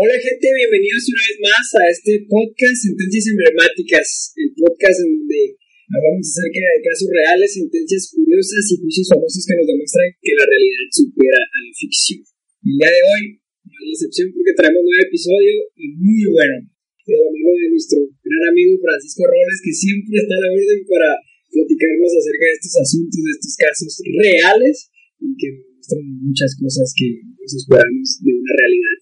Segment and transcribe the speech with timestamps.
[0.00, 5.60] Hola gente, bienvenidos una vez más a este podcast Sentencias Emblemáticas, el podcast en donde
[5.92, 10.48] hablamos acerca de casos reales, sentencias curiosas y juicios famosos que nos demuestran que la
[10.48, 12.24] realidad supera a la ficción.
[12.64, 16.56] El día de hoy, no hay excepción porque traemos un nuevo episodio muy bueno.
[17.04, 20.80] De la mano de nuestro gran amigo Francisco Robles, que siempre está a la orden
[20.88, 21.10] para
[21.52, 24.76] platicarnos acerca de estos asuntos, de estos casos reales
[25.20, 28.99] y que muestran muchas cosas que nos esperamos de una realidad.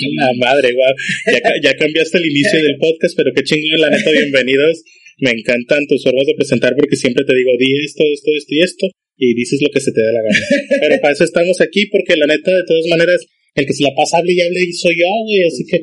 [0.00, 0.94] La madre, guau.
[1.28, 4.82] Ya, ya, cambiaste el inicio del podcast, pero qué chingón, la neta, bienvenidos.
[5.18, 8.62] Me encantan tus formas de presentar porque siempre te digo, di esto, esto, esto y
[8.62, 8.86] esto,
[9.18, 10.46] y dices lo que se te dé la gana.
[10.80, 13.20] Pero para eso estamos aquí, porque la neta, de todas maneras,
[13.54, 15.80] el que se la pasa hable y hable soy yo, güey, así que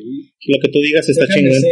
[0.50, 1.62] lo que tú digas está chingón.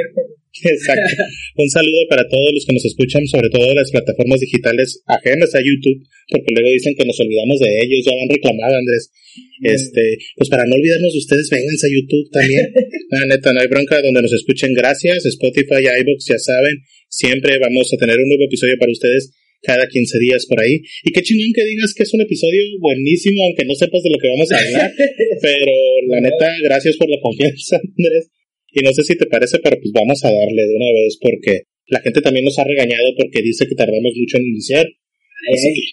[0.64, 1.22] Exacto.
[1.56, 5.54] Un saludo para todos los que nos escuchan, sobre todo de las plataformas digitales ajenas
[5.54, 9.10] a YouTube, porque luego dicen que nos olvidamos de ellos, ya han reclamado, Andrés.
[9.62, 12.66] Este, pues para no olvidarnos de ustedes, vénganse a YouTube también.
[13.10, 14.74] La neta, no hay bronca donde nos escuchen.
[14.74, 15.26] Gracias.
[15.26, 16.76] Spotify, iBox, ya saben.
[17.08, 20.80] Siempre vamos a tener un nuevo episodio para ustedes cada 15 días por ahí.
[21.04, 24.18] Y qué chingón que digas que es un episodio buenísimo, aunque no sepas de lo
[24.18, 24.92] que vamos a hablar.
[25.42, 25.72] pero
[26.08, 28.30] la neta, gracias por la confianza, Andrés.
[28.76, 31.64] Y no sé si te parece, pero pues vamos a darle de una vez porque
[31.88, 34.84] la gente también nos ha regañado porque dice que tardamos mucho en iniciar.
[34.84, 35.84] Así que,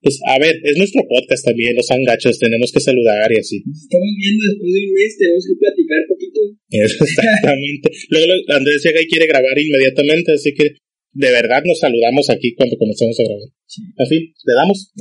[0.00, 3.60] pues a ver, es nuestro podcast también, los angachos, tenemos que saludar y así.
[3.60, 6.40] Estamos viendo después de un mes, tenemos que platicar poquito.
[6.80, 7.88] Exactamente.
[8.08, 10.80] Luego Andrés llega y quiere grabar inmediatamente, así que
[11.12, 13.48] de verdad nos saludamos aquí cuando comenzamos a grabar.
[13.68, 13.82] Sí.
[14.00, 14.16] Así,
[14.48, 14.92] ¿le damos?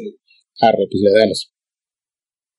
[0.60, 1.54] Arre, pues le damos.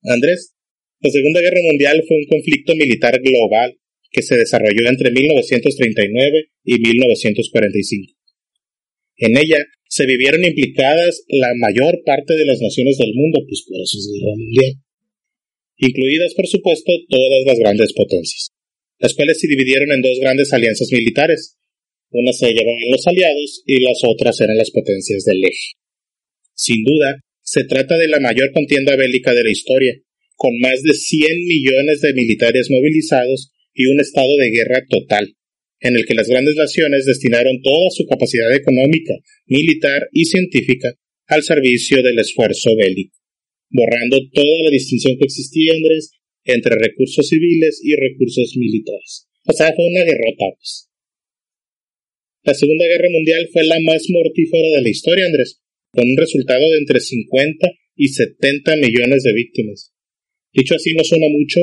[0.04, 0.54] Andrés,
[1.00, 3.76] la Segunda Guerra Mundial fue un conflicto militar global
[4.11, 8.12] que se desarrolló entre 1939 y 1945.
[9.16, 13.64] En ella se vivieron implicadas la mayor parte de las naciones del mundo, pues
[15.77, 18.50] incluidas por supuesto todas las grandes potencias,
[18.98, 21.56] las cuales se dividieron en dos grandes alianzas militares.
[22.10, 25.78] Una se llevaban los aliados y las otras eran las potencias del eje.
[26.54, 29.94] Sin duda, se trata de la mayor contienda bélica de la historia,
[30.37, 35.36] con más de 100 millones de militares movilizados y un estado de guerra total,
[35.81, 39.14] en el que las grandes naciones destinaron toda su capacidad económica,
[39.47, 40.94] militar y científica
[41.26, 43.16] al servicio del esfuerzo bélico,
[43.70, 46.10] borrando toda la distinción que existía, Andrés,
[46.44, 49.28] entre recursos civiles y recursos militares.
[49.47, 50.44] O sea, fue una derrota.
[50.56, 50.88] Pues.
[52.42, 55.60] La Segunda Guerra Mundial fue la más mortífera de la historia, Andrés,
[55.92, 59.92] con un resultado de entre 50 y 70 millones de víctimas.
[60.52, 61.60] Dicho así, no suena mucho,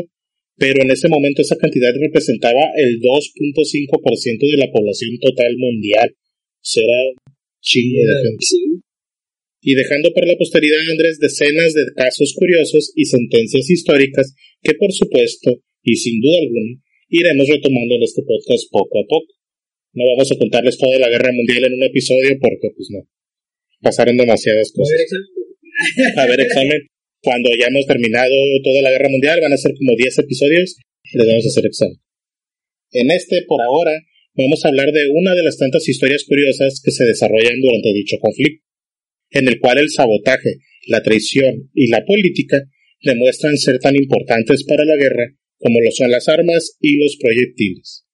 [0.57, 6.15] pero en ese momento esa cantidad representaba el 2.5% de la población total mundial.
[6.61, 6.97] Será
[7.61, 8.45] chingo de gente.
[9.61, 14.91] Y dejando para la posteridad, Andrés, decenas de casos curiosos y sentencias históricas que, por
[14.91, 19.33] supuesto, y sin duda alguna, iremos retomando en este podcast poco a poco.
[19.93, 23.07] No vamos a contarles toda la guerra mundial en un episodio porque, pues no,
[23.81, 25.05] pasaron demasiadas cosas.
[26.17, 26.81] A ver, examen
[27.27, 28.31] cuando hayamos terminado
[28.63, 30.77] toda la guerra mundial, van a ser como 10 episodios,
[31.11, 31.97] les vamos a hacer examen.
[32.91, 33.91] En este, por ahora,
[34.33, 38.15] vamos a hablar de una de las tantas historias curiosas que se desarrollan durante dicho
[38.21, 38.63] conflicto,
[39.31, 42.63] en el cual el sabotaje, la traición y la política
[43.03, 45.27] demuestran ser tan importantes para la guerra
[45.57, 48.05] como lo son las armas y los proyectiles.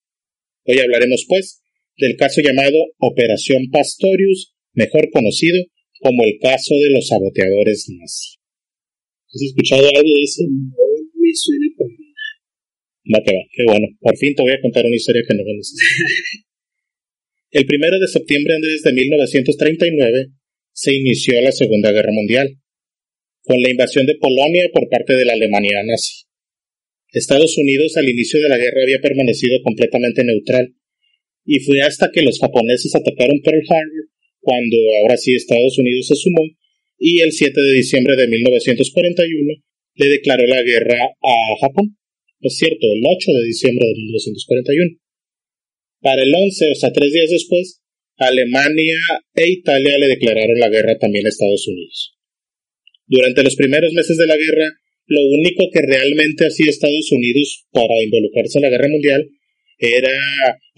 [0.65, 1.61] Hoy hablaremos, pues,
[1.97, 5.63] del caso llamado Operación Pastorius, mejor conocido
[5.99, 8.39] como el caso de los saboteadores nazis.
[9.33, 10.43] ¿Has escuchado algo eso?
[10.45, 10.77] No
[11.15, 11.65] me suena
[13.25, 13.87] que va, qué bueno.
[13.99, 15.73] Por fin te voy a contar una historia que no conoces.
[17.51, 20.29] El primero de septiembre de 1939
[20.71, 22.49] se inició la Segunda Guerra Mundial,
[23.43, 26.25] con la invasión de Polonia por parte de la Alemania nazi.
[27.11, 30.73] Estados Unidos al inicio de la guerra había permanecido completamente neutral,
[31.45, 36.15] y fue hasta que los japoneses atacaron Pearl Harbor cuando ahora sí Estados Unidos se
[36.15, 36.41] sumó
[37.05, 39.53] y el 7 de diciembre de 1941
[39.95, 41.97] le declaró la guerra a Japón.
[42.39, 44.91] Es cierto, el 8 de diciembre de 1941.
[45.99, 47.81] Para el 11, o sea, tres días después,
[48.15, 48.95] Alemania
[49.35, 52.15] e Italia le declararon la guerra también a Estados Unidos.
[53.05, 54.71] Durante los primeros meses de la guerra,
[55.05, 59.27] lo único que realmente hacía Estados Unidos para involucrarse en la guerra mundial
[59.77, 60.15] era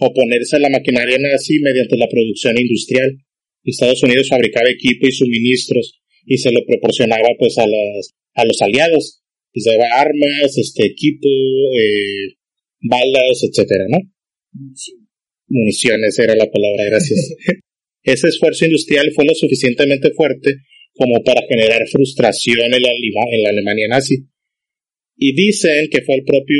[0.00, 3.14] oponerse a la maquinaria nazi mediante la producción industrial.
[3.62, 8.60] Estados Unidos fabricaba equipo y suministros y se lo proporcionaba pues a, las, a los
[8.60, 9.22] aliados.
[9.54, 12.36] Se daba armas, este equipo, eh,
[12.82, 13.98] balas, etcétera, ¿no?
[15.48, 17.34] Municiones era la palabra, gracias.
[18.02, 20.56] Ese esfuerzo industrial fue lo suficientemente fuerte
[20.92, 22.90] como para generar frustración en la,
[23.32, 24.26] en la Alemania nazi.
[25.16, 26.58] Y dicen que fue el propio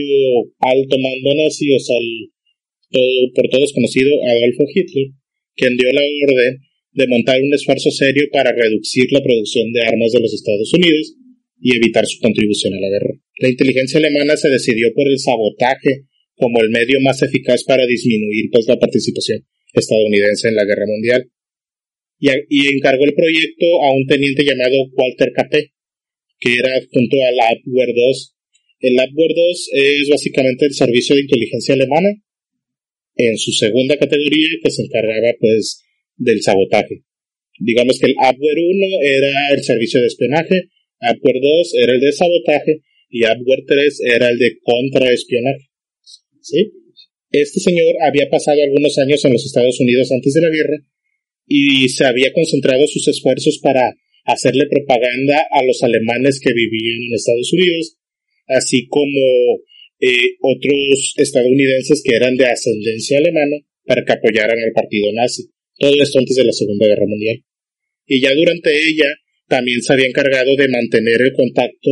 [0.60, 5.08] alto mando nazi, o sea, el, por todos conocido Adolfo Hitler,
[5.54, 6.60] quien dio la orden
[6.96, 11.14] de montar un esfuerzo serio para reducir la producción de armas de los Estados Unidos
[11.60, 13.12] y evitar su contribución a la guerra.
[13.38, 16.06] La inteligencia alemana se decidió por el sabotaje
[16.36, 19.44] como el medio más eficaz para disminuir pues, la participación
[19.74, 21.30] estadounidense en la guerra mundial
[22.18, 25.68] y, encargó el proyecto a un teniente llamado Walter Capet,
[26.40, 28.34] que era junto al Abwehr 2.
[28.80, 32.08] El Abwehr 2 es básicamente el servicio de inteligencia alemana
[33.16, 35.82] en su segunda categoría que se encargaba pues
[36.16, 37.02] del sabotaje.
[37.58, 40.68] Digamos que el Abwehr 1 era el servicio de espionaje,
[41.00, 45.70] Abwehr 2 era el de sabotaje y Abwehr 3 era el de contraespionaje.
[46.40, 46.72] ¿Sí?
[47.32, 50.76] Este señor había pasado algunos años en los Estados Unidos antes de la guerra
[51.46, 57.14] y se había concentrado sus esfuerzos para hacerle propaganda a los alemanes que vivían en
[57.14, 57.96] Estados Unidos,
[58.48, 59.60] así como
[60.00, 65.50] eh, otros estadounidenses que eran de ascendencia alemana para que apoyaran al partido nazi.
[65.78, 67.42] Todo esto antes de la Segunda Guerra Mundial.
[68.06, 69.12] Y ya durante ella
[69.48, 71.90] también se había encargado de mantener el contacto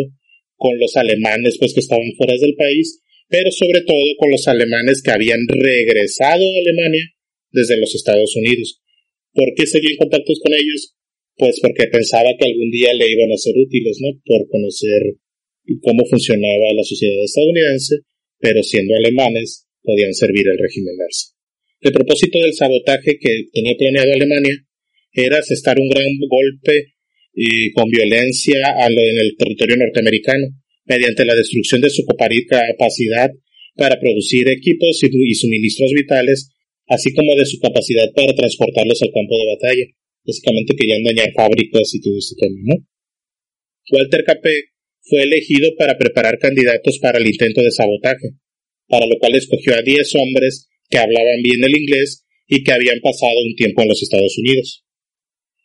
[0.56, 5.02] con los alemanes pues que estaban fuera del país, pero sobre todo con los alemanes
[5.02, 7.04] que habían regresado a Alemania
[7.50, 8.80] desde los Estados Unidos
[9.34, 10.94] ¿Por qué seguía en contacto con ellos?
[11.36, 14.10] Pues porque pensaba que algún día le iban a ser útiles, ¿no?
[14.24, 15.02] Por conocer
[15.82, 17.96] cómo funcionaba la sociedad estadounidense,
[18.38, 21.33] pero siendo alemanes podían servir al régimen nazi.
[21.84, 24.56] El propósito del sabotaje que tenía planeado Alemania
[25.12, 26.94] era asestar un gran golpe
[27.34, 28.58] y con violencia
[28.88, 30.46] en el territorio norteamericano,
[30.86, 33.28] mediante la destrucción de su capacidad
[33.76, 36.54] para producir equipos y suministros vitales
[36.88, 39.84] así como de su capacidad para transportarlos al campo de batalla.
[40.24, 42.76] Básicamente querían dañar fábricas y todo este tema.
[43.92, 44.64] Walter Capet
[45.02, 48.30] fue elegido para preparar candidatos para el intento de sabotaje,
[48.88, 53.02] para lo cual escogió a 10 hombres que hablaban bien el inglés y que habían
[53.02, 54.86] pasado un tiempo en los Estados Unidos.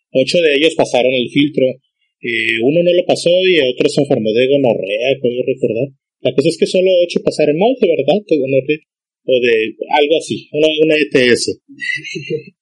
[0.10, 4.34] Ocho de ellos pasaron el filtro, eh, uno no lo pasó y otro se enfermó
[4.34, 5.94] de gonorrea, puedo recordar.
[6.22, 8.90] La cosa es que solo ocho pasaron, no, de verdad, que gonorrea
[9.30, 11.62] o de algo así, una ETS.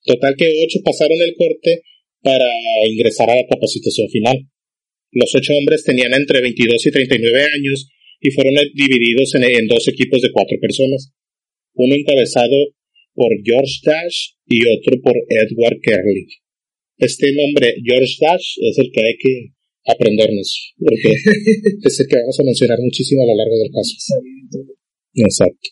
[0.04, 1.80] Total que ocho pasaron el corte
[2.20, 2.44] para
[2.86, 4.36] ingresar a la capacitación final.
[5.12, 7.88] Los ocho hombres tenían entre 22 y 39 años
[8.20, 11.12] y fueron divididos en, dos equipos de cuatro personas,
[11.78, 12.74] uno encabezado
[13.14, 16.28] por George Dash y otro por Edward Kerling.
[16.98, 19.48] Este nombre, George Dash, es el que hay que
[19.86, 21.14] aprendernos, porque
[21.82, 23.94] es el que vamos a mencionar muchísimo a lo largo del caso.
[25.14, 25.70] Exacto.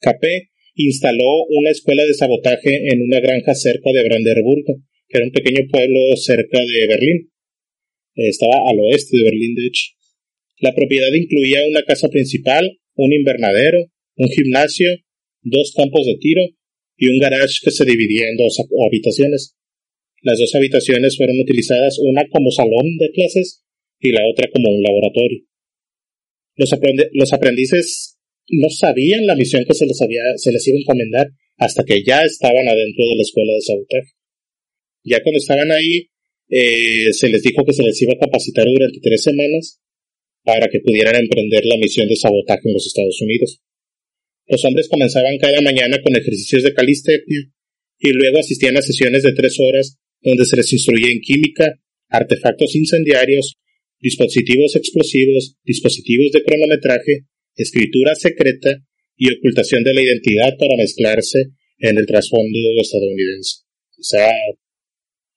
[0.00, 5.32] Capé instaló una escuela de sabotaje en una granja cerca de Brandenburgo, que era un
[5.32, 7.30] pequeño pueblo cerca de Berlín.
[8.14, 9.84] Estaba al oeste de Berlín, de hecho.
[10.60, 13.86] La propiedad incluía una casa principal, un invernadero,
[14.16, 14.96] un gimnasio,
[15.46, 16.42] dos campos de tiro
[16.96, 19.54] y un garage que se dividía en dos habitaciones.
[20.22, 23.62] Las dos habitaciones fueron utilizadas una como salón de clases
[24.00, 25.40] y la otra como un laboratorio.
[26.56, 28.16] Los, aprendices
[28.48, 31.26] no sabían la misión que se les, había, se les iba a encomendar
[31.58, 34.12] hasta que ya estaban adentro de la escuela de sabotaje.
[35.04, 36.08] Ya cuando estaban ahí,
[36.48, 39.80] eh, se les dijo que se les iba a capacitar durante tres semanas
[40.44, 43.60] para que pudieran emprender la misión de sabotaje en los Estados Unidos.
[44.46, 47.50] Los hombres comenzaban cada mañana con ejercicios de calistenia
[47.98, 52.74] y luego asistían a sesiones de tres horas donde se les instruía en química, artefactos
[52.76, 53.56] incendiarios,
[54.00, 57.26] dispositivos explosivos, dispositivos de cronometraje
[57.56, 58.70] escritura secreta
[59.16, 61.46] y ocultación de la identidad para mezclarse
[61.78, 63.62] en el trasfondo estadounidense.
[63.98, 64.30] O sea,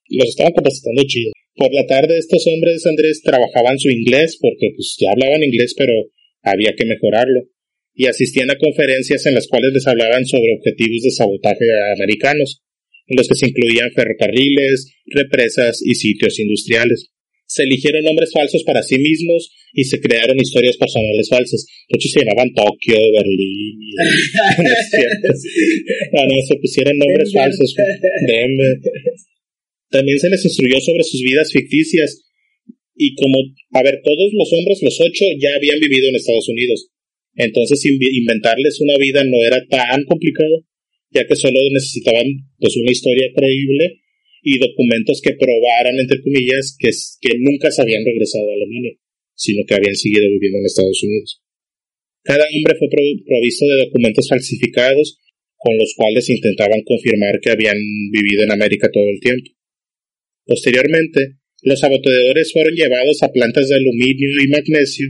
[0.08, 1.32] los estaban capacitando chido.
[1.56, 5.92] Por la tarde estos hombres, Andrés, trabajaban su inglés porque pues ya hablaban inglés, pero
[6.42, 7.42] había que mejorarlo.
[7.94, 12.62] Y asistían a conferencias en las cuales les hablaban sobre objetivos de sabotaje americanos,
[13.06, 17.10] en los que se incluían ferrocarriles, represas y sitios industriales
[17.50, 21.66] se eligieron nombres falsos para sí mismos y se crearon historias personales falsas.
[21.88, 23.74] De hecho, se llamaban Tokio, Berlín.
[26.14, 27.74] no, no, se pusieron nombres falsos.
[29.90, 32.22] También se les instruyó sobre sus vidas ficticias.
[32.94, 33.38] Y como,
[33.72, 36.86] a ver, todos los hombres, los ocho, ya habían vivido en Estados Unidos.
[37.34, 40.66] Entonces, inventarles una vida no era tan complicado,
[41.10, 42.26] ya que solo necesitaban
[42.58, 44.00] pues una historia creíble
[44.42, 48.92] y documentos que probaran, entre comillas, que, que nunca se habían regresado a Alemania,
[49.34, 51.42] sino que habían seguido viviendo en Estados Unidos.
[52.22, 55.18] Cada hombre fue provisto de documentos falsificados
[55.56, 57.76] con los cuales intentaban confirmar que habían
[58.10, 59.50] vivido en América todo el tiempo.
[60.46, 65.06] Posteriormente, los saboteadores fueron llevados a plantas de aluminio y magnesio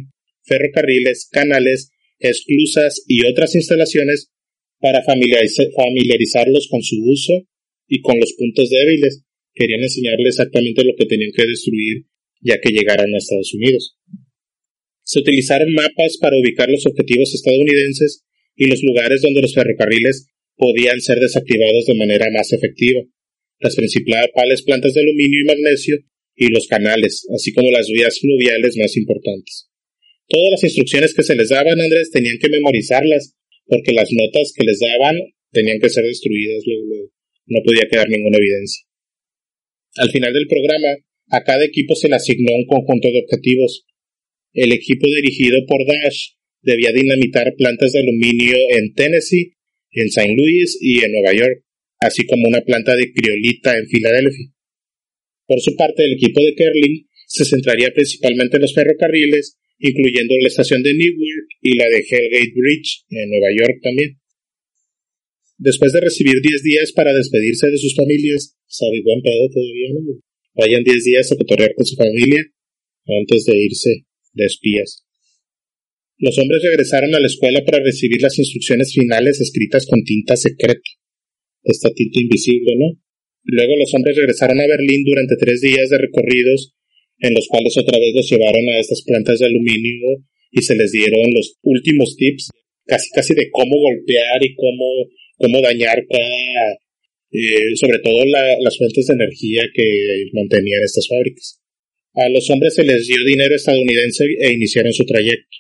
[0.50, 4.30] ferrocarriles, canales, esclusas y otras instalaciones
[4.78, 7.46] para familiarizarlos con su uso
[7.88, 9.24] y con los puntos débiles.
[9.52, 12.04] Querían enseñarles exactamente lo que tenían que destruir
[12.40, 13.96] ya que llegaran a Estados Unidos.
[15.02, 18.24] Se utilizaron mapas para ubicar los objetivos estadounidenses
[18.56, 23.00] y los lugares donde los ferrocarriles podían ser desactivados de manera más efectiva,
[23.60, 25.96] las principales plantas de aluminio y magnesio
[26.36, 29.69] y los canales, así como las vías fluviales más importantes.
[30.30, 33.34] Todas las instrucciones que se les daban, Andrés, tenían que memorizarlas,
[33.66, 35.16] porque las notas que les daban
[35.50, 36.62] tenían que ser destruidas,
[37.46, 38.86] no podía quedar ninguna evidencia.
[39.96, 40.96] Al final del programa,
[41.30, 43.86] a cada equipo se le asignó un conjunto de objetivos.
[44.52, 49.54] El equipo dirigido por Dash debía dinamitar plantas de aluminio en Tennessee,
[49.90, 50.32] en St.
[50.36, 51.64] Louis y en Nueva York,
[51.98, 54.46] así como una planta de criolita en Filadelfia.
[55.46, 60.48] Por su parte, el equipo de Kerling se centraría principalmente en los ferrocarriles, incluyendo la
[60.48, 64.20] estación de Newark y la de Hellgate Bridge, en Nueva York también.
[65.56, 70.20] Después de recibir 10 días para despedirse de sus familias, sabe buen pedo todavía, ¿no?
[70.54, 72.44] Vayan 10 días a cotorrear con su familia
[73.06, 75.04] antes de irse de espías.
[76.18, 80.90] Los hombres regresaron a la escuela para recibir las instrucciones finales escritas con tinta secreta.
[81.62, 83.00] Esta tinta invisible, ¿no?
[83.44, 86.74] Luego los hombres regresaron a Berlín durante tres días de recorridos,
[87.20, 90.92] en los cuales otra vez los llevaron a estas plantas de aluminio y se les
[90.92, 92.50] dieron los últimos tips,
[92.86, 94.86] casi casi de cómo golpear y cómo,
[95.38, 96.72] cómo dañar cada,
[97.32, 99.84] eh, sobre todo las fuentes de energía que
[100.32, 101.60] mantenían estas fábricas.
[102.14, 105.58] A los hombres se les dio dinero estadounidense e iniciaron su trayecto.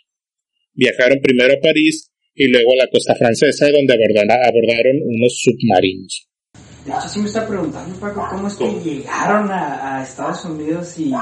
[0.74, 6.26] Viajaron primero a París y luego a la costa francesa donde abordaron unos submarinos.
[6.84, 11.12] De hecho, sí me está preguntando, Paco, cómo es que llegaron a, Estados Unidos y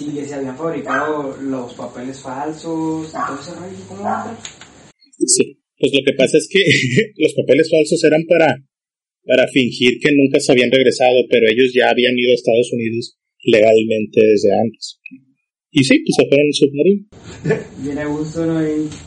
[0.00, 3.52] si les habían fabricado los papeles falsos y todo ese
[3.86, 4.00] ¿Cómo
[5.26, 6.60] Sí, pues lo que pasa es que
[7.18, 8.56] los papeles falsos eran para
[9.26, 13.18] para fingir que nunca se habían regresado, pero ellos ya habían ido a Estados Unidos
[13.44, 14.98] legalmente desde antes.
[15.70, 17.06] Y sí, pues se fueron en submarino.
[17.84, 18.58] Viene a gusto, ¿no?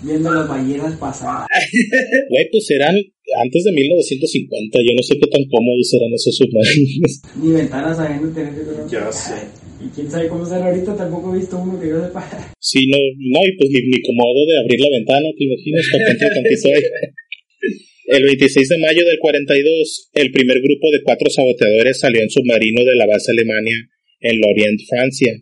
[0.04, 1.48] Viendo las ballenas pasar.
[2.30, 2.96] Güey, pues eran
[3.44, 4.78] antes de 1950.
[4.78, 7.22] Yo no sé qué tan cómodos eran esos submarinos.
[7.42, 9.63] Ni ventanas sabiendo tener que Ya sé.
[9.84, 12.24] Y quién sabe cómo será ahorita, tampoco he visto uno que yo sepa.
[12.60, 15.86] Sí, no, no, y pues ni, ni de abrir la ventana, ¿te imaginas?
[18.06, 22.84] El 26 de mayo del 42, el primer grupo de cuatro saboteadores salió en submarino
[22.84, 23.78] de la base Alemania
[24.20, 25.34] en Lorient, Francia.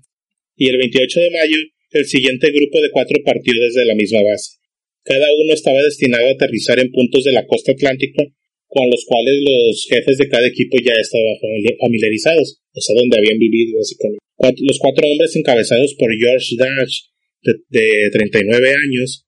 [0.55, 1.57] Y el 28 de mayo,
[1.91, 4.57] el siguiente grupo de cuatro partió desde la misma base.
[5.03, 8.23] Cada uno estaba destinado a aterrizar en puntos de la costa atlántica
[8.71, 11.35] con los cuales los jefes de cada equipo ya estaban
[11.77, 14.23] familiarizados, o sea, donde habían vivido básicamente.
[14.41, 17.01] Los cuatro hombres encabezados por George Dash,
[17.43, 19.25] de, de 39 años,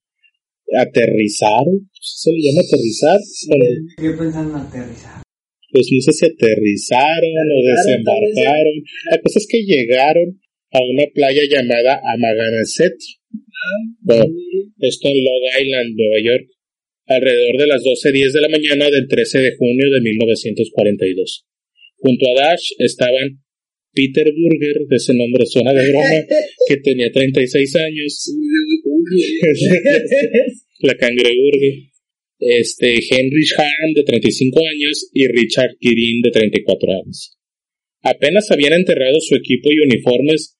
[0.78, 3.20] aterrizaron, ¿se le llama aterrizar?
[3.98, 5.24] ¿Qué pensan en aterrizar?
[5.72, 8.78] Pues no sé si aterrizaron o desembarcaron.
[9.12, 10.40] La cosa es que llegaron
[10.72, 12.98] a una playa llamada Amagansett.
[14.02, 14.26] Bueno,
[14.80, 16.48] esto en Long Island, Nueva York,
[17.08, 21.46] alrededor de las 12.10 de la mañana del 13 de junio de 1942.
[21.98, 23.42] Junto a Dash estaban
[23.94, 26.26] Peter Burger, de ese nombre suena de broma,
[26.68, 28.30] que tenía 36 años.
[30.80, 31.74] la cangreburger.
[32.40, 37.38] Este, Henry Hahn, de 35 años, y Richard Kirin, de 34 años.
[38.02, 40.58] Apenas habían enterrado su equipo y uniformes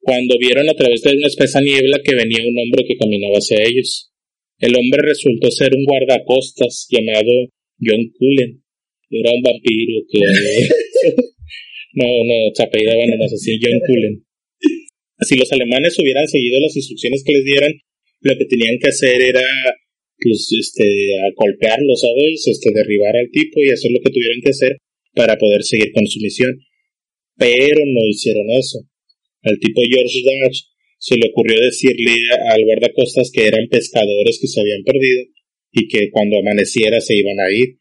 [0.00, 3.62] cuando vieron a través de una espesa niebla que venía un hombre que caminaba hacia
[3.62, 4.10] ellos.
[4.58, 7.48] El hombre resultó ser un guardacostas llamado
[7.80, 8.62] John Cullen.
[9.10, 10.20] Era un vampiro que...
[11.94, 14.24] no, no, se apellidaban nomás así, John Cullen.
[15.20, 17.72] Si los alemanes hubieran seguido las instrucciones que les dieran,
[18.20, 19.44] lo que tenían que hacer era
[20.18, 20.86] pues este
[21.36, 22.46] golpearlo, ¿sabes?
[22.46, 24.78] Este derribar al tipo y hacer lo que tuvieran que hacer
[25.14, 26.58] para poder seguir con su misión.
[27.36, 28.78] Pero no hicieron eso.
[29.42, 30.62] Al tipo George Dodge
[30.98, 32.14] se le ocurrió decirle
[32.50, 35.24] al guardacostas que eran pescadores que se habían perdido
[35.72, 37.78] y que cuando amaneciera se iban a ir.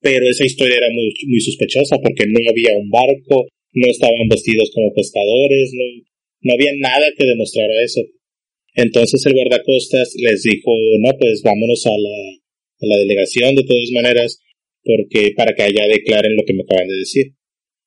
[0.00, 4.70] Pero esa historia era muy, muy sospechosa porque no había un barco, no estaban vestidos
[4.74, 5.84] como pescadores, no,
[6.42, 8.02] no había nada que demostrara eso.
[8.74, 12.18] Entonces el guardacostas les dijo, no, pues vámonos a la,
[12.80, 14.38] a la delegación de todas maneras,
[14.84, 17.34] porque para que allá declaren lo que me acaban de decir.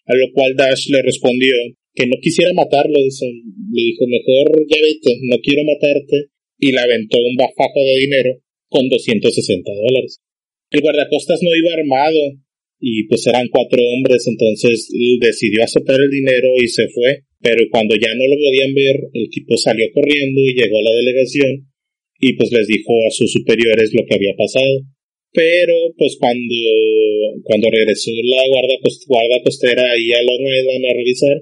[0.05, 1.53] A lo cual Dash le respondió
[1.93, 7.17] que no quisiera matarlo, le dijo, mejor ya vete, no quiero matarte, y le aventó
[7.17, 8.31] un bajajo de dinero
[8.69, 10.21] con 260 dólares.
[10.71, 12.41] El guardacostas no iba armado,
[12.81, 14.89] y pues eran cuatro hombres, entonces
[15.21, 19.29] decidió aceptar el dinero y se fue Pero cuando ya no lo podían ver, el
[19.29, 21.69] tipo salió corriendo y llegó a la delegación
[22.19, 24.81] y pues les dijo a sus superiores lo que había pasado.
[25.33, 26.55] Pero pues cuando,
[27.43, 28.75] cuando regresó la guarda,
[29.07, 31.41] guarda costera ahí a la rueda a revisar,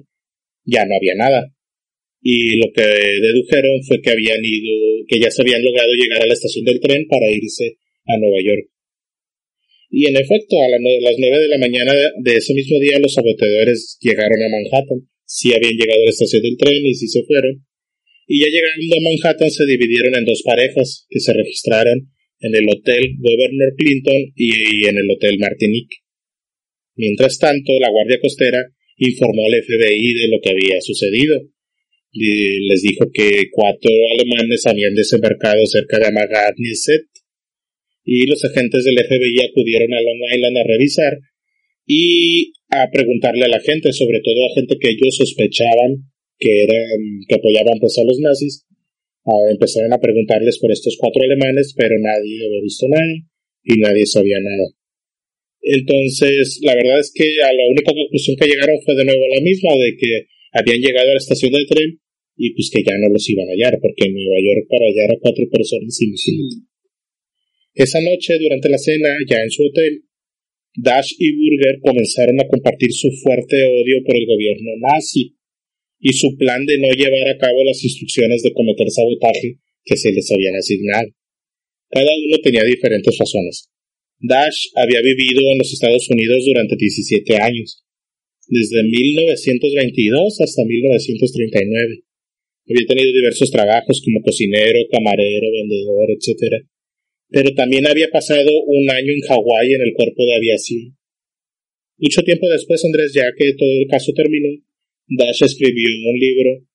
[0.64, 1.52] ya no había nada.
[2.22, 6.26] Y lo que dedujeron fue que habían ido, que ya se habían logrado llegar a
[6.26, 8.68] la estación del tren para irse a Nueva York.
[9.90, 13.98] Y en efecto, a las nueve de la mañana de ese mismo día los saboteadores
[14.00, 15.10] llegaron a Manhattan.
[15.24, 17.66] Sí habían llegado a la estación del tren y sí se fueron.
[18.28, 22.68] Y ya llegando a Manhattan se dividieron en dos parejas que se registraron en el
[22.68, 25.96] Hotel Governor Clinton y en el Hotel Martinique.
[26.94, 28.64] Mientras tanto, la Guardia Costera
[28.96, 31.40] informó al FBI de lo que había sucedido.
[32.12, 36.54] Les dijo que cuatro alemanes habían desembarcado cerca de Amagat
[38.10, 41.14] y los agentes del FBI acudieron a Long Island a revisar
[41.86, 46.98] y a preguntarle a la gente, sobre todo a gente que ellos sospechaban que eran
[47.28, 48.66] que apoyaban pues a los nazis,
[49.52, 53.14] empezaron a preguntarles por estos cuatro alemanes, pero nadie había visto nada
[53.62, 54.66] y nadie sabía nada.
[55.62, 59.40] Entonces, la verdad es que a la única conclusión que llegaron fue de nuevo la
[59.40, 62.00] misma, de que habían llegado a la estación del tren
[62.36, 65.14] y pues que ya no los iban a hallar, porque en Nueva York para hallar
[65.14, 66.69] a cuatro personas imposible.
[67.80, 70.04] Esa noche, durante la cena, ya en su hotel,
[70.76, 75.34] Dash y Burger comenzaron a compartir su fuerte odio por el gobierno nazi
[75.98, 80.12] y su plan de no llevar a cabo las instrucciones de cometer sabotaje que se
[80.12, 81.08] les habían asignado.
[81.88, 83.70] Cada uno tenía diferentes razones.
[84.18, 87.82] Dash había vivido en los Estados Unidos durante 17 años,
[88.46, 92.04] desde 1922 hasta 1939.
[92.68, 96.68] Había tenido diversos trabajos como cocinero, camarero, vendedor, etc.
[97.30, 100.96] Pero también había pasado un año en Hawái en el cuerpo de aviación.
[101.98, 104.48] Mucho tiempo después, Andrés, ya que todo el caso terminó,
[105.06, 106.66] Dash escribió un libro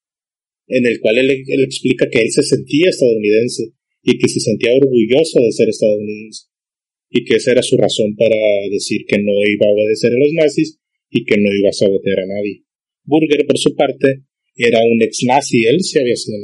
[0.67, 1.31] en el cual él,
[1.63, 6.47] explica que él se sentía estadounidense y que se sentía orgulloso de ser estadounidense
[7.09, 8.35] y que esa era su razón para
[8.69, 12.19] decir que no iba a obedecer a los nazis y que no iba a sabotear
[12.19, 12.63] a nadie.
[13.03, 14.23] Burger, por su parte,
[14.55, 16.37] era un ex nazi, él se había sido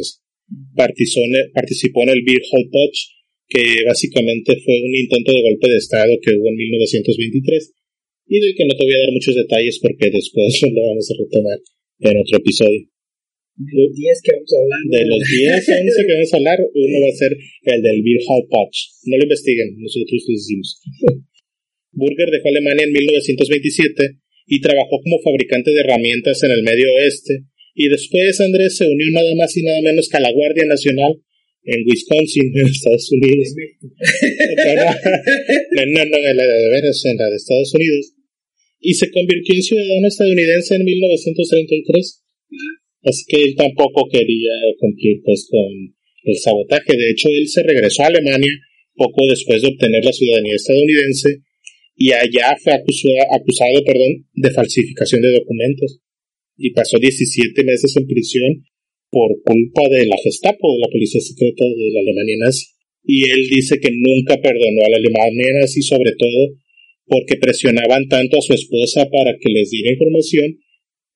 [0.76, 2.98] Participó en el Beer Hall Touch,
[3.52, 7.76] que básicamente fue un intento de golpe de Estado que hubo en 1923
[8.32, 11.20] y del que no te voy a dar muchos detalles porque después lo vamos a
[11.20, 11.60] retomar
[12.00, 12.88] en otro episodio.
[13.60, 14.82] De los 10 que vamos a hablar.
[14.88, 18.22] De los 10 11 que vamos a hablar, uno va a ser el del Beer
[18.24, 18.78] Hall Touch.
[19.12, 20.80] No lo investiguen, nosotros lo hicimos.
[21.92, 24.16] Burger dejó Alemania en 1927
[24.48, 27.52] y trabajó como fabricante de herramientas en el Medio Oeste.
[27.76, 31.20] Y después Andrés se unió nada más y nada menos que a la Guardia Nacional
[31.64, 33.54] en Wisconsin, en Estados Unidos.
[35.88, 38.14] no, no, de veras, en la de Estados Unidos.
[38.80, 42.24] Y se convirtió en ciudadano estadounidense en 1933.
[43.04, 45.68] Así que él tampoco quería cumplir pues con
[46.24, 46.98] el sabotaje.
[46.98, 48.54] De hecho, él se regresó a Alemania
[48.96, 51.42] poco después de obtener la ciudadanía estadounidense
[51.96, 56.00] y allá fue acusado, acusado perdón, de falsificación de documentos
[56.58, 58.66] y pasó 17 meses en prisión
[59.12, 62.66] por culpa de la Gestapo, de la policía secreta de la Alemania nazi.
[63.04, 66.56] Y él dice que nunca perdonó a la Alemania nazi, sobre todo
[67.06, 70.58] porque presionaban tanto a su esposa para que les diera información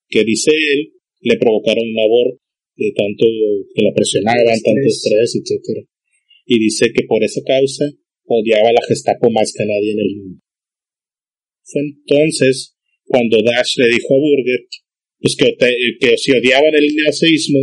[0.09, 2.41] que dice él le provocaron un aborto
[2.75, 3.25] de tanto
[3.73, 5.87] que la presionaban, tanto estrés, etc.
[6.45, 7.85] Y dice que por esa causa
[8.25, 10.41] odiaba a la Gestapo más que a nadie en el mundo.
[11.63, 14.59] Fue entonces cuando Dash le dijo a Burger
[15.19, 15.55] pues que,
[15.99, 17.59] que si odiaban el nazismo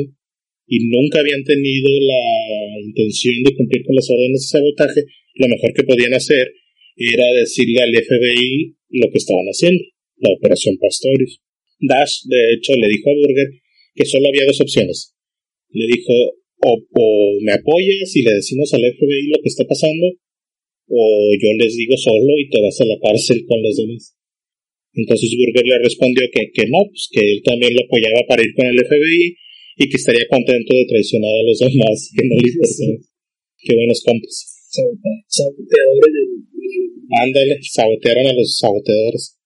[0.67, 5.01] y nunca habían tenido la intención de cumplir con las órdenes de sabotaje,
[5.35, 6.53] lo mejor que podían hacer
[6.97, 9.83] era decirle al FBI lo que estaban haciendo,
[10.19, 11.41] la operación Pastorius.
[11.81, 13.49] Dash, de hecho, le dijo a Burger
[13.95, 15.15] que solo había dos opciones.
[15.71, 16.13] Le dijo,
[16.63, 20.07] o, me apoyas y le decimos al FBI lo que está pasando,
[20.89, 24.15] o yo les digo solo y te vas a la cárcel con los demás.
[24.95, 28.53] Entonces Burger le respondió que, que no, pues que él también lo apoyaba para ir
[28.55, 29.37] con el FBI
[29.77, 32.79] y que estaría contento de traicionar a los demás, que no les
[33.65, 34.53] Qué buenos compas.
[35.29, 36.29] Saboteadores.
[37.21, 39.39] Ándale, sabotearon a los saboteadores.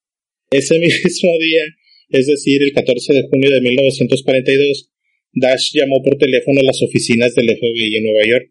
[0.51, 1.63] Ese mismo día,
[2.11, 4.91] es decir, el 14 de junio de 1942,
[5.35, 8.51] Dash llamó por teléfono a las oficinas del FBI en Nueva York.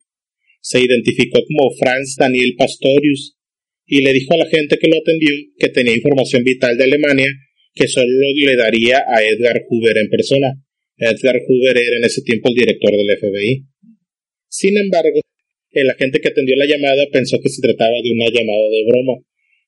[0.62, 3.38] Se identificó como Franz Daniel Pastorius
[3.88, 7.28] y le dijo a la gente que lo atendió que tenía información vital de Alemania
[7.74, 10.54] que solo le daría a Edgar Hoover en persona.
[10.98, 13.66] Edgar Hoover era en ese tiempo el director del FBI.
[14.48, 15.20] Sin embargo,
[15.72, 19.20] el agente que atendió la llamada pensó que se trataba de una llamada de broma,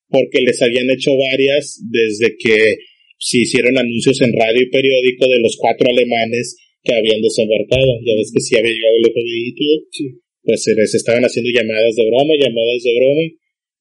[0.09, 2.77] porque les habían hecho varias desde que
[3.19, 7.99] se hicieron anuncios en radio y periódico de los cuatro alemanes que habían desembarcado.
[8.05, 10.13] Ya ves que sí había llegado el FBI y todo.
[10.43, 13.25] Pues se les estaban haciendo llamadas de broma, llamadas de broma,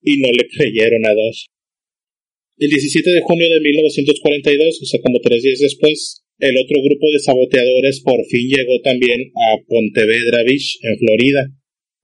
[0.03, 1.45] y no le creyeron a Dash.
[2.57, 7.11] El 17 de junio de 1942, o sea, como tres días después, el otro grupo
[7.11, 11.47] de saboteadores por fin llegó también a Pontevedra Beach, en Florida,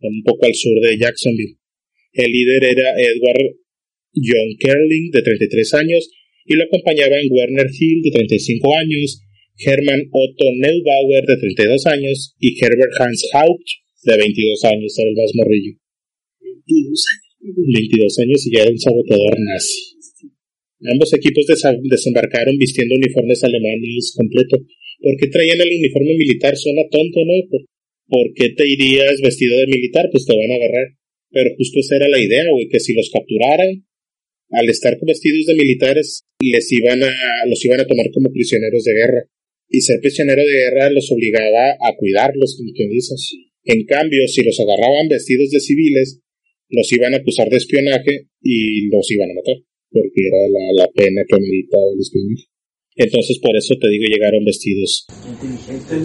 [0.01, 1.57] un poco al sur de Jacksonville.
[2.13, 3.55] El líder era Edward
[4.15, 6.09] John Kerling, de 33 años,
[6.45, 9.21] y lo acompañaban Werner Hill, de 35 años,
[9.57, 13.67] Hermann Otto Neubauer, de 32 años, y Herbert Hans Haupt,
[14.03, 15.73] de 22 años, era el más morrillo.
[16.41, 17.23] 22 años.
[17.43, 19.97] 22 años y ya era un saboteador nazi.
[20.91, 24.59] Ambos equipos desembarcaron vistiendo uniformes alemanes completo.
[24.99, 26.57] ¿Por qué traían el uniforme militar?
[26.57, 27.59] Suena tonto, ¿no?
[28.07, 30.09] ¿Por, qué te irías vestido de militar?
[30.11, 30.87] Pues te van a agarrar.
[31.31, 33.85] Pero justo esa era la idea, güey, que si los capturaran,
[34.51, 37.13] al estar vestidos de militares, les iban a,
[37.47, 39.23] los iban a tomar como prisioneros de guerra.
[39.69, 43.35] Y ser prisionero de guerra los obligaba a cuidarlos, como quien dices.
[43.63, 46.19] En cambio, si los agarraban vestidos de civiles,
[46.69, 49.55] los iban a acusar de espionaje y los iban a matar
[49.93, 52.49] porque era la, pena que meritaba el espionaje.
[52.95, 55.05] Entonces, por eso te digo, llegaron vestidos.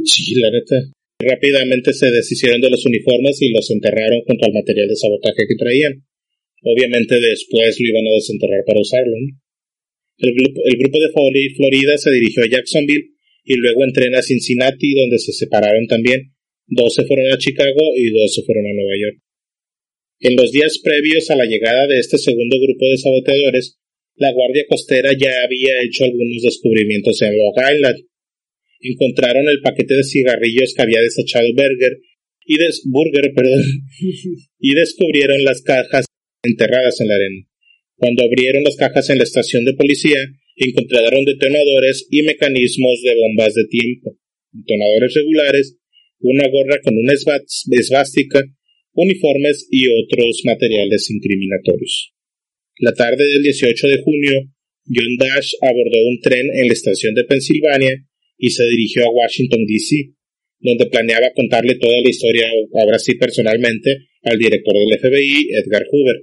[0.04, 0.76] Sí, la neta.
[1.18, 5.56] Rápidamente se deshicieron de los uniformes y los enterraron junto al material de sabotaje que
[5.58, 6.04] traían.
[6.62, 9.14] Obviamente después lo iban a desenterrar para usarlo.
[10.18, 15.18] El, el, grupo de Florida se dirigió a Jacksonville y luego entrena a Cincinnati, donde
[15.18, 16.34] se separaron también.
[16.66, 19.18] Dos se fueron a Chicago y dos se fueron a Nueva York.
[20.20, 23.78] En los días previos a la llegada de este segundo grupo de saboteadores,
[24.16, 27.98] la Guardia Costera ya había hecho algunos descubrimientos en Long Island.
[28.80, 31.98] Encontraron el paquete de cigarrillos que había desechado Berger
[32.44, 33.30] y Burger
[34.58, 36.06] y descubrieron las cajas
[36.42, 37.46] enterradas en la arena.
[37.94, 40.18] Cuando abrieron las cajas en la estación de policía,
[40.56, 44.16] encontraron detonadores y mecanismos de bombas de tiempo,
[44.50, 45.76] detonadores regulares,
[46.18, 48.42] una gorra con una esvástica
[48.98, 52.12] uniformes y otros materiales incriminatorios.
[52.80, 54.32] La tarde del 18 de junio,
[54.86, 57.94] John Dash abordó un tren en la estación de Pensilvania
[58.36, 60.14] y se dirigió a Washington, D.C.,
[60.60, 66.16] donde planeaba contarle toda la historia, ahora sí personalmente, al director del FBI, Edgar Hoover.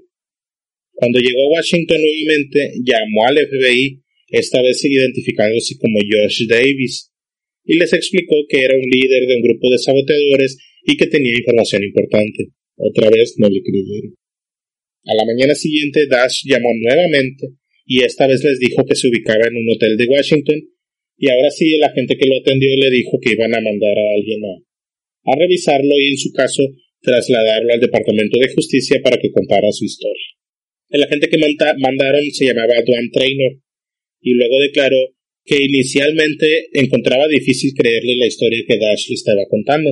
[0.92, 7.12] Cuando llegó a Washington nuevamente, llamó al FBI, esta vez identificándose como Josh Davis,
[7.64, 11.38] y les explicó que era un líder de un grupo de saboteadores y que tenía
[11.38, 12.50] información importante.
[12.78, 14.16] Otra vez no le creyeron.
[15.06, 17.54] A la mañana siguiente Dash llamó nuevamente
[17.86, 20.60] y esta vez les dijo que se ubicaba en un hotel de Washington
[21.18, 24.14] y ahora sí la gente que lo atendió le dijo que iban a mandar a
[24.18, 26.64] alguien a, a revisarlo y en su caso
[27.02, 30.26] trasladarlo al Departamento de Justicia para que contara su historia.
[30.90, 33.62] El agente que mandaron se llamaba Duane Traynor
[34.22, 34.98] y luego declaró
[35.46, 39.92] que inicialmente encontraba difícil creerle la historia que Dash le estaba contando,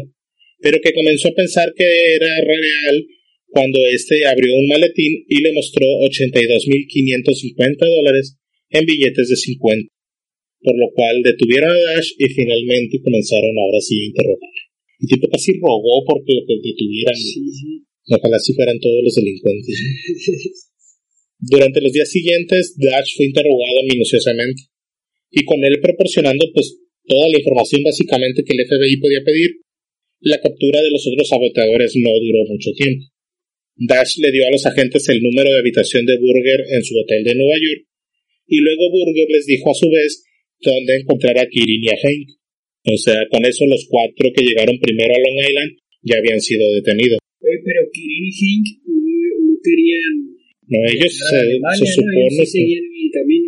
[0.63, 3.06] pero que comenzó a pensar que era real
[3.52, 8.39] cuando éste abrió un maletín y le mostró 82.550 dólares
[8.71, 9.91] en billetes de 50,
[10.63, 14.56] por lo cual detuvieron a Dash y finalmente comenzaron ahora sí a interrogar.
[14.99, 17.15] El tipo casi rogó porque lo detuvieran.
[17.15, 17.84] Sí, sí.
[18.10, 19.76] Ojalá si fueran todos los delincuentes.
[21.39, 24.63] Durante los días siguientes, Dash fue interrogado minuciosamente
[25.30, 29.62] y con él proporcionando pues toda la información básicamente que el FBI podía pedir
[30.23, 33.05] la captura de los otros saboteadores no duró mucho tiempo.
[33.75, 37.23] Dash le dio a los agentes el número de habitación de Burger en su hotel
[37.23, 37.88] de Nueva York,
[38.47, 40.23] y luego Burger les dijo a su vez
[40.62, 42.27] dónde encontrar a Kirin y a Hank.
[42.86, 45.71] O sea, con eso los cuatro que llegaron primero a Long Island
[46.03, 47.19] ya habían sido detenidos.
[47.19, 50.13] Eh, pero Kirin y Hank no, querían...
[50.67, 53.09] No, ellos se, supone que...
[53.12, 53.43] También...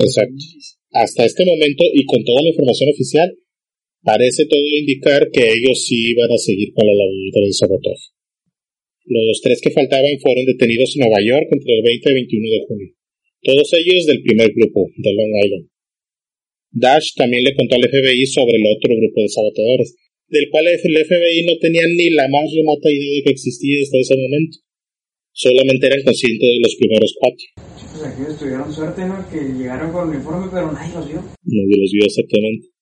[0.00, 0.44] Exacto.
[0.92, 3.36] Hasta este momento, y con toda la información oficial,
[4.06, 8.14] Parece todo indicar que ellos sí iban a seguir con la labor del sabotaje.
[9.02, 12.66] Los tres que faltaban fueron detenidos en Nueva York entre el 20 y 21 de
[12.68, 12.90] junio,
[13.42, 15.66] todos ellos del primer grupo, de Long Island.
[16.70, 19.96] Dash también le contó al FBI sobre el otro grupo de sabotadores,
[20.28, 23.98] del cual el FBI no tenía ni la más remota idea de que existía hasta
[23.98, 24.58] ese momento.
[25.32, 27.46] Solamente eran conscientes de los primeros cuatro.
[27.90, 29.18] Pues aquí tuvieron suerte, ¿no?
[29.28, 31.18] Que llegaron con uniforme, pero nadie los vio.
[31.42, 32.75] Nadie los vio exactamente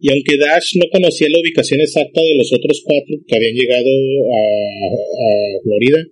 [0.00, 3.90] y aunque Dash no conocía la ubicación exacta de los otros cuatro que habían llegado
[3.90, 6.06] a, Florida,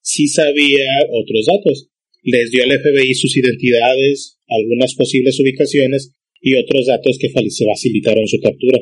[0.00, 1.88] sí sabía otros datos.
[2.22, 8.40] Les dio al FBI sus identidades, algunas posibles ubicaciones y otros datos que facilitaron su
[8.40, 8.80] captura.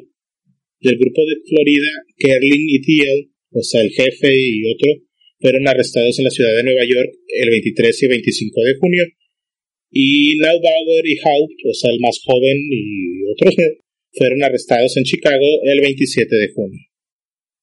[0.80, 4.92] Del grupo de Florida, Kerlin y Thiel, o sea, el jefe y otro,
[5.40, 9.04] fueron arrestados en la ciudad de Nueva York el 23 y 25 de junio
[9.90, 13.54] Y Neubauer y Haupt, o sea, el más joven y otros,
[14.12, 16.80] fueron arrestados en Chicago el 27 de junio.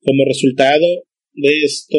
[0.02, 0.86] Como resultado
[1.34, 1.98] de esto,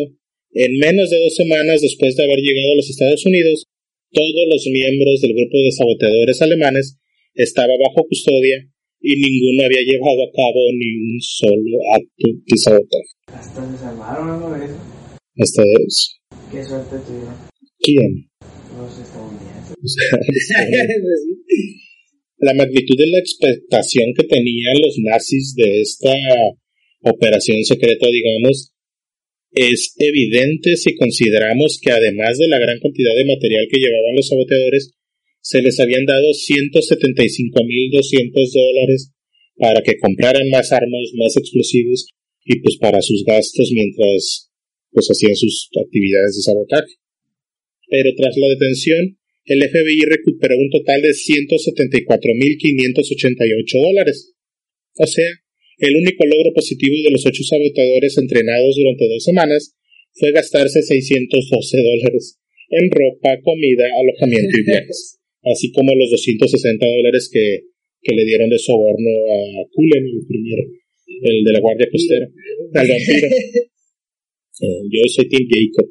[0.52, 3.64] en menos de dos semanas después de haber llegado a los Estados Unidos,
[4.12, 6.98] todos los miembros del grupo de saboteadores alemanes
[7.34, 8.56] estaban bajo custodia
[9.00, 13.12] y ninguno había llevado a cabo ni un solo acto de sabotaje.
[13.26, 14.56] Hasta se salvaron, ¿no?
[14.56, 14.74] Eso.
[15.37, 16.18] Hasta eso.
[16.50, 17.34] Qué suerte tuvieron
[17.78, 18.30] ¿Quién?
[18.78, 19.76] los estadounidenses.
[22.38, 26.14] La magnitud de la expectación que tenían los nazis de esta
[27.03, 28.72] operación secreta, digamos,
[29.51, 34.29] es evidente si consideramos que además de la gran cantidad de material que llevaban los
[34.29, 34.92] saboteadores,
[35.40, 39.11] se les habían dado 175.200 dólares
[39.57, 42.07] para que compraran más armas, más explosivos
[42.44, 44.53] y pues para sus gastos mientras
[44.92, 46.94] pues hacían sus actividades de sabotaje.
[47.88, 49.17] Pero tras la detención,
[49.48, 54.34] el FBI recuperó un total de 174.588 dólares.
[54.96, 55.28] O sea,
[55.78, 59.74] el único logro positivo de los ocho saboteadores entrenados durante dos semanas
[60.12, 62.38] fue gastarse 612 dólares
[62.70, 67.62] en ropa, comida, alojamiento y viajes, así como los 260 dólares que,
[68.02, 70.64] que le dieron de soborno a Cullen, el primero,
[71.22, 72.28] el de la Guardia Costera,
[72.74, 73.28] al vampiro.
[74.61, 75.88] Eh, yo soy Tim Jacob.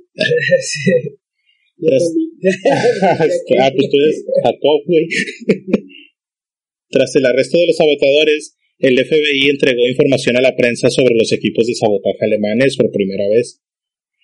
[1.79, 2.13] Tras-
[3.59, 5.07] ah, pues tú eres Jacob, güey.
[6.89, 11.31] Tras el arresto de los sabotadores, el FBI entregó información a la prensa sobre los
[11.31, 13.61] equipos de sabotaje alemanes por primera vez.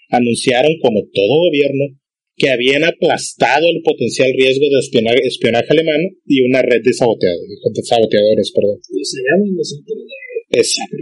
[0.10, 1.98] Anunciaron, como todo gobierno,
[2.36, 7.60] que habían aplastado el potencial riesgo de espionaje, espionaje alemán y una red de saboteadores,
[7.76, 7.84] de
[8.56, 8.80] perdón.
[10.50, 10.98] Exacto.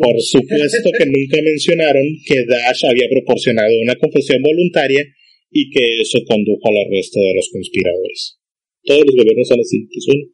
[0.00, 5.04] Por supuesto que nunca mencionaron que Daesh había proporcionado una confesión voluntaria
[5.52, 8.38] y que eso condujo al arresto de los conspiradores.
[8.84, 10.24] Todos los gobiernos son así, ¿te suena?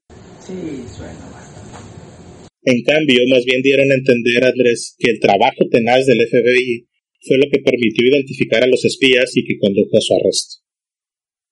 [0.40, 0.54] Sí,
[0.96, 1.58] suena bastante.
[2.64, 6.86] En cambio, más bien dieron a entender, Andrés, que el trabajo tenaz del FBI
[7.26, 10.62] fue lo que permitió identificar a los espías y que condujo a su arresto.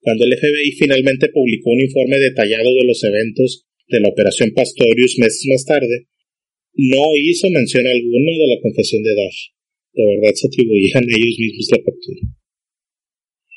[0.00, 5.18] Cuando el FBI finalmente publicó un informe detallado de los eventos de la Operación Pastorius
[5.18, 6.06] meses más tarde,
[6.74, 9.52] no hizo mención alguna de la confesión de Daesh.
[9.94, 12.20] De verdad se atribuían ellos mismos la captura.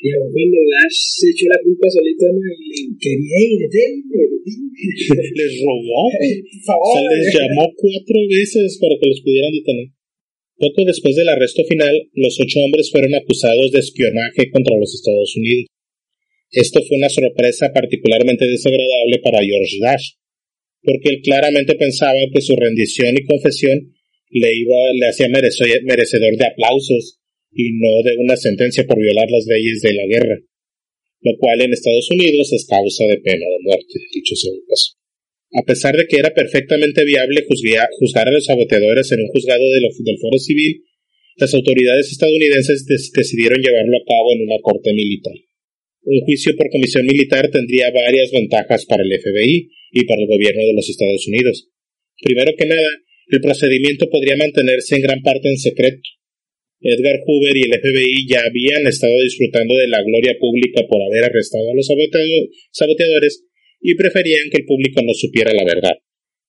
[0.01, 2.39] Y cuando Dash se echó la culpa solito, ¿no?
[2.39, 4.21] y quería ir, deténme.
[5.35, 6.07] Les robó,
[6.65, 6.95] favor.
[6.95, 9.87] Se les llamó cuatro veces para que los pudieran detener.
[10.57, 15.35] Poco después del arresto final, los ocho hombres fueron acusados de espionaje contra los Estados
[15.35, 15.67] Unidos.
[16.51, 20.15] Esto fue una sorpresa particularmente desagradable para George Dash,
[20.81, 23.93] porque él claramente pensaba que su rendición y confesión
[24.31, 27.18] le iba, le hacía merece- merecedor de aplausos
[27.51, 30.37] y no de una sentencia por violar las leyes de la guerra,
[31.21, 34.95] lo cual en Estados Unidos es causa de pena de muerte, dicho sea de paso.
[35.51, 40.17] A pesar de que era perfectamente viable juzgar a los saboteadores en un juzgado del
[40.21, 40.83] foro civil,
[41.37, 45.33] las autoridades estadounidenses decidieron llevarlo a cabo en una corte militar.
[46.03, 50.61] Un juicio por comisión militar tendría varias ventajas para el FBI y para el gobierno
[50.65, 51.69] de los Estados Unidos.
[52.21, 52.89] Primero que nada,
[53.27, 56.01] el procedimiento podría mantenerse en gran parte en secreto.
[56.81, 61.25] Edgar Hoover y el FBI ya habían estado disfrutando de la gloria pública por haber
[61.25, 63.43] arrestado a los saboteadores
[63.81, 65.97] y preferían que el público no supiera la verdad,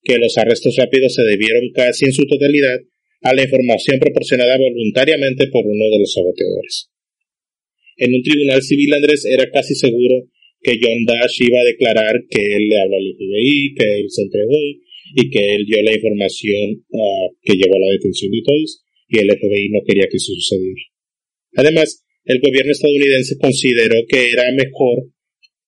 [0.03, 2.79] que los arrestos rápidos se debieron casi en su totalidad
[3.23, 6.91] a la información proporcionada voluntariamente por uno de los saboteadores.
[7.97, 10.31] En un tribunal civil, Andrés era casi seguro
[10.63, 14.23] que John Dash iba a declarar que él le habló al FBI, que él se
[14.23, 14.59] entregó
[15.17, 19.19] y que él dio la información ah, que llevó a la detención de todos y
[19.19, 20.83] el FBI no quería que eso sucediera.
[21.57, 25.11] Además, el gobierno estadounidense consideró que era mejor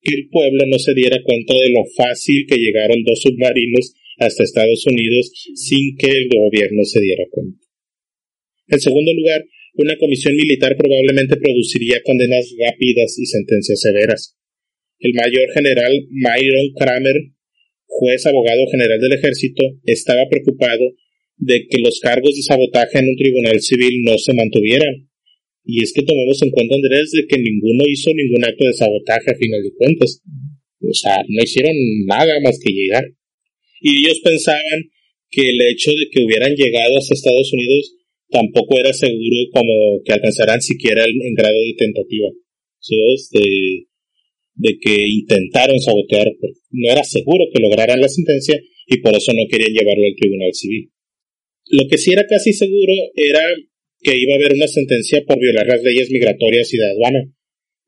[0.00, 4.44] que el pueblo no se diera cuenta de lo fácil que llegaron dos submarinos hasta
[4.44, 7.58] Estados Unidos sin que el gobierno se diera cuenta.
[8.68, 14.36] En segundo lugar, una comisión militar probablemente produciría condenas rápidas y sentencias severas.
[14.98, 17.16] El mayor general Myron Kramer,
[17.86, 20.84] juez abogado general del ejército, estaba preocupado
[21.42, 25.10] de que los cargos de sabotaje en un tribunal civil no se mantuvieran.
[25.64, 29.30] Y es que tomemos en cuenta, Andrés, de que ninguno hizo ningún acto de sabotaje
[29.30, 30.22] a final de cuentas.
[30.80, 31.74] O sea, no hicieron
[32.06, 33.02] nada más que llegar.
[33.80, 34.86] Y ellos pensaban
[35.30, 37.96] que el hecho de que hubieran llegado hasta Estados Unidos
[38.30, 42.28] tampoco era seguro como que alcanzaran siquiera el, grado de tentativa.
[43.32, 43.86] De,
[44.54, 46.30] de que intentaron sabotear.
[46.70, 50.54] No era seguro que lograran la sentencia y por eso no querían llevarlo al tribunal
[50.54, 50.92] civil.
[51.72, 53.40] Lo que sí era casi seguro era
[54.02, 57.24] que iba a haber una sentencia por violar las leyes migratorias y de aduana,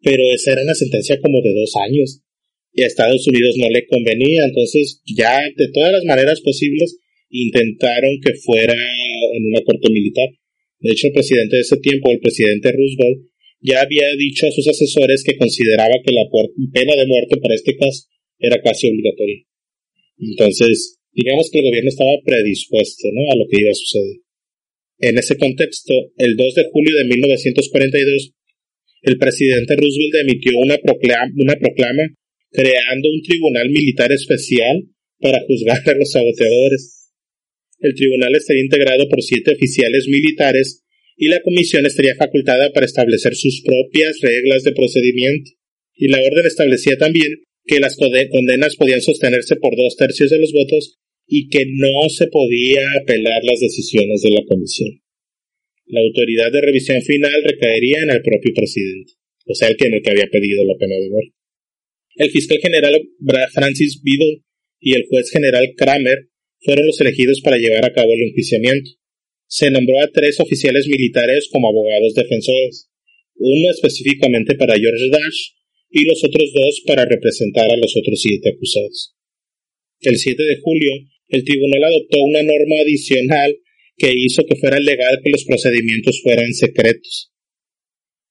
[0.00, 2.22] pero esa era una sentencia como de dos años.
[2.76, 6.98] y a Estados Unidos no le convenía, entonces ya de todas las maneras posibles
[7.30, 10.28] intentaron que fuera en una corte militar.
[10.80, 13.28] De hecho, el presidente de ese tiempo, el presidente Roosevelt,
[13.60, 16.24] ya había dicho a sus asesores que consideraba que la
[16.72, 19.44] pena de muerte para este caso era casi obligatoria.
[20.18, 23.32] Entonces, digamos que el gobierno estaba predispuesto ¿no?
[23.32, 24.16] a lo que iba a suceder.
[24.98, 28.32] En ese contexto, el 2 de julio de 1942,
[29.02, 32.02] el presidente Roosevelt emitió una proclama, una proclama
[32.50, 34.82] creando un tribunal militar especial
[35.20, 37.10] para juzgar a los saboteadores.
[37.80, 40.84] El tribunal estaría integrado por siete oficiales militares
[41.16, 45.50] y la comisión estaría facultada para establecer sus propias reglas de procedimiento.
[45.96, 50.52] Y la orden establecía también que las condenas podían sostenerse por dos tercios de los
[50.52, 54.90] votos y que no se podía apelar las decisiones de la comisión.
[55.86, 59.12] La autoridad de revisión final recaería en el propio presidente,
[59.46, 61.34] o sea, el que, el que había pedido la pena de muerte.
[62.16, 63.00] El fiscal general
[63.52, 64.42] Francis Biddle
[64.80, 66.28] y el juez general Kramer
[66.60, 68.90] fueron los elegidos para llevar a cabo el enjuiciamiento.
[69.46, 72.90] Se nombró a tres oficiales militares como abogados defensores,
[73.36, 75.54] uno específicamente para George Dash
[75.90, 79.14] y los otros dos para representar a los otros siete acusados.
[80.00, 80.92] El 7 de julio,
[81.28, 83.56] el tribunal adoptó una norma adicional
[83.96, 87.30] que hizo que fuera legal que los procedimientos fueran secretos.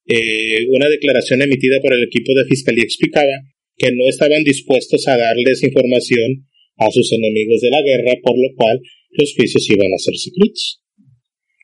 [0.05, 3.31] Eh, una declaración emitida por el equipo de fiscalía explicaba
[3.77, 6.45] que no estaban dispuestos a darles información
[6.77, 10.81] a sus enemigos de la guerra, por lo cual los juicios iban a ser secretos.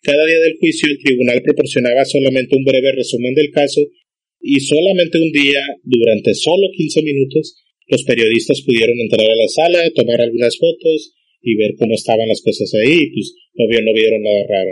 [0.02, 3.82] Cada día del juicio el tribunal proporcionaba solamente un breve resumen del caso
[4.40, 9.92] y solamente un día, durante solo 15 minutos, los periodistas pudieron entrar a la sala,
[9.94, 14.44] tomar algunas fotos y ver cómo estaban las cosas ahí, pues no, no vieron nada
[14.48, 14.72] raro.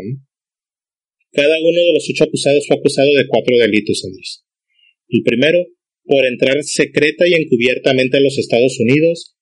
[1.31, 4.43] Cada uno de los ocho acusados fue acusado de cuatro delitos, Andrés.
[5.09, 5.65] El primero,
[6.05, 9.35] por entrar secreta y encubiertamente a los Estados Unidos,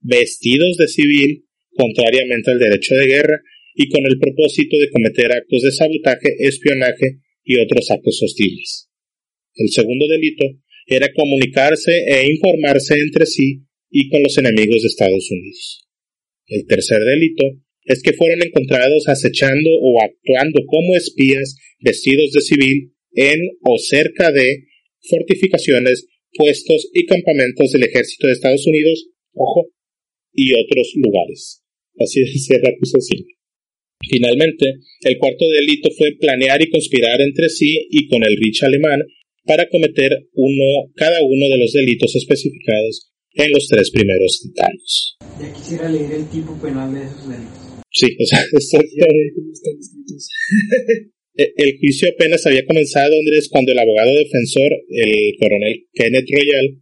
[0.00, 3.40] vestidos de civil, contrariamente al derecho de guerra,
[3.74, 8.88] y con el propósito de cometer actos de sabotaje, espionaje y otros actos hostiles.
[9.54, 10.44] El segundo delito
[10.86, 15.88] era comunicarse e informarse entre sí y con los enemigos de Estados Unidos.
[16.52, 17.44] El tercer delito
[17.84, 24.30] es que fueron encontrados acechando o actuando como espías vestidos de civil en o cerca
[24.30, 24.64] de
[25.00, 29.70] fortificaciones, puestos y campamentos del ejército de Estados Unidos, ojo,
[30.34, 31.62] y otros lugares.
[31.98, 33.24] Así decía la acusación.
[34.10, 39.02] Finalmente, el cuarto delito fue planear y conspirar entre sí y con el Rich alemán
[39.44, 45.18] para cometer uno, cada uno de los delitos especificados en los tres primeros años.
[45.40, 47.58] Ya quisiera leer el tipo penal de esos delitos.
[47.90, 48.38] Sí, o sea,
[51.34, 56.78] el juicio apenas había comenzado, Andrés, cuando el abogado defensor, el coronel Kenneth Royal,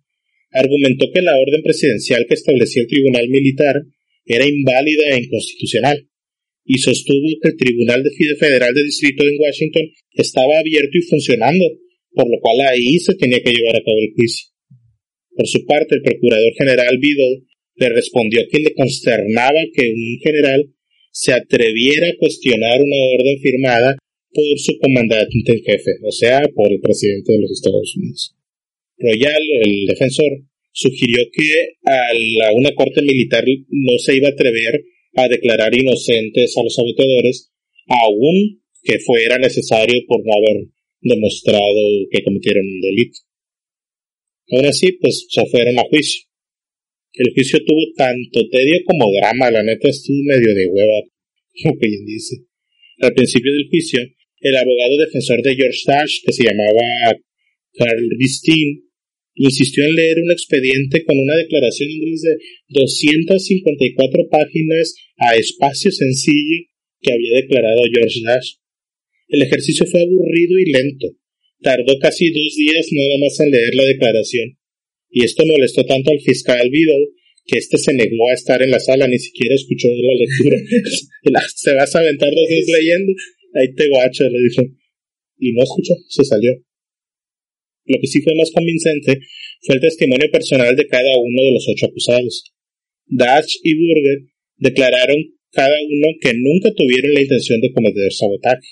[0.52, 3.82] argumentó que la orden presidencial que establecía el tribunal militar
[4.24, 6.06] era inválida e inconstitucional
[6.64, 9.82] y sostuvo que el Tribunal de Federal de Distrito en Washington
[10.12, 11.64] estaba abierto y funcionando,
[12.12, 14.49] por lo cual ahí se tenía que llevar a cabo el juicio.
[15.36, 17.42] Por su parte, el procurador general Biddle
[17.76, 20.66] le respondió que le consternaba que un general
[21.12, 23.96] se atreviera a cuestionar una orden firmada
[24.32, 28.36] por su comandante en jefe, o sea, por el presidente de los Estados Unidos.
[28.98, 30.30] Royal, el defensor,
[30.72, 34.84] sugirió que a una corte militar no se iba a atrever
[35.16, 37.50] a declarar inocentes a los saboteadores,
[37.88, 40.66] aun que fuera necesario por no haber
[41.00, 43.18] demostrado que cometieron un delito.
[44.50, 46.22] Aún así, pues se fueron a juicio.
[47.12, 51.02] El juicio tuvo tanto tedio como drama, la neta estuvo medio de hueva,
[51.62, 52.36] como quien dice.
[52.98, 54.00] Al principio del juicio,
[54.40, 57.16] el abogado defensor de George Dash, que se llamaba
[57.74, 58.90] Carl Ristin,
[59.34, 62.36] insistió en leer un expediente con una declaración de
[62.68, 66.66] 254 páginas a espacio sencillo
[67.00, 68.54] que había declarado George Dash.
[69.28, 71.08] El ejercicio fue aburrido y lento.
[71.62, 74.56] Tardó casi dos días nada más en leer la declaración,
[75.10, 77.08] y esto molestó tanto al fiscal Biddle
[77.46, 80.56] que éste se negó a estar en la sala, ni siquiera escuchó la lectura.
[81.56, 83.12] se vas a aventar dos días leyendo,
[83.54, 84.62] ahí te guacho, le dijo.
[85.38, 86.52] Y no escuchó, se salió.
[87.86, 89.18] Lo que sí fue más convincente
[89.62, 92.52] fue el testimonio personal de cada uno de los ocho acusados.
[93.06, 94.18] Dash y Burger
[94.58, 95.18] declararon
[95.50, 98.68] cada uno que nunca tuvieron la intención de cometer sabotaje.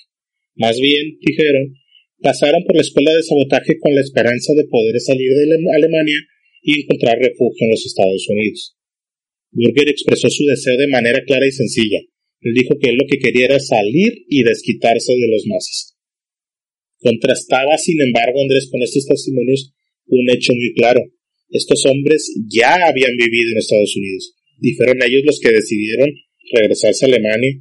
[0.54, 1.74] Más bien, dijeron,
[2.22, 6.20] pasaron por la escuela de sabotaje con la esperanza de poder salir de Alemania
[6.62, 8.76] y encontrar refugio en los Estados Unidos.
[9.50, 12.00] Burger expresó su deseo de manera clara y sencilla.
[12.40, 15.94] Él dijo que él lo que quería era salir y desquitarse de los nazis.
[16.98, 19.72] Contrastaba, sin embargo, Andrés con estos testimonios
[20.06, 21.00] un hecho muy claro.
[21.50, 26.10] Estos hombres ya habían vivido en Estados Unidos y fueron ellos los que decidieron
[26.52, 27.52] regresarse a Alemania,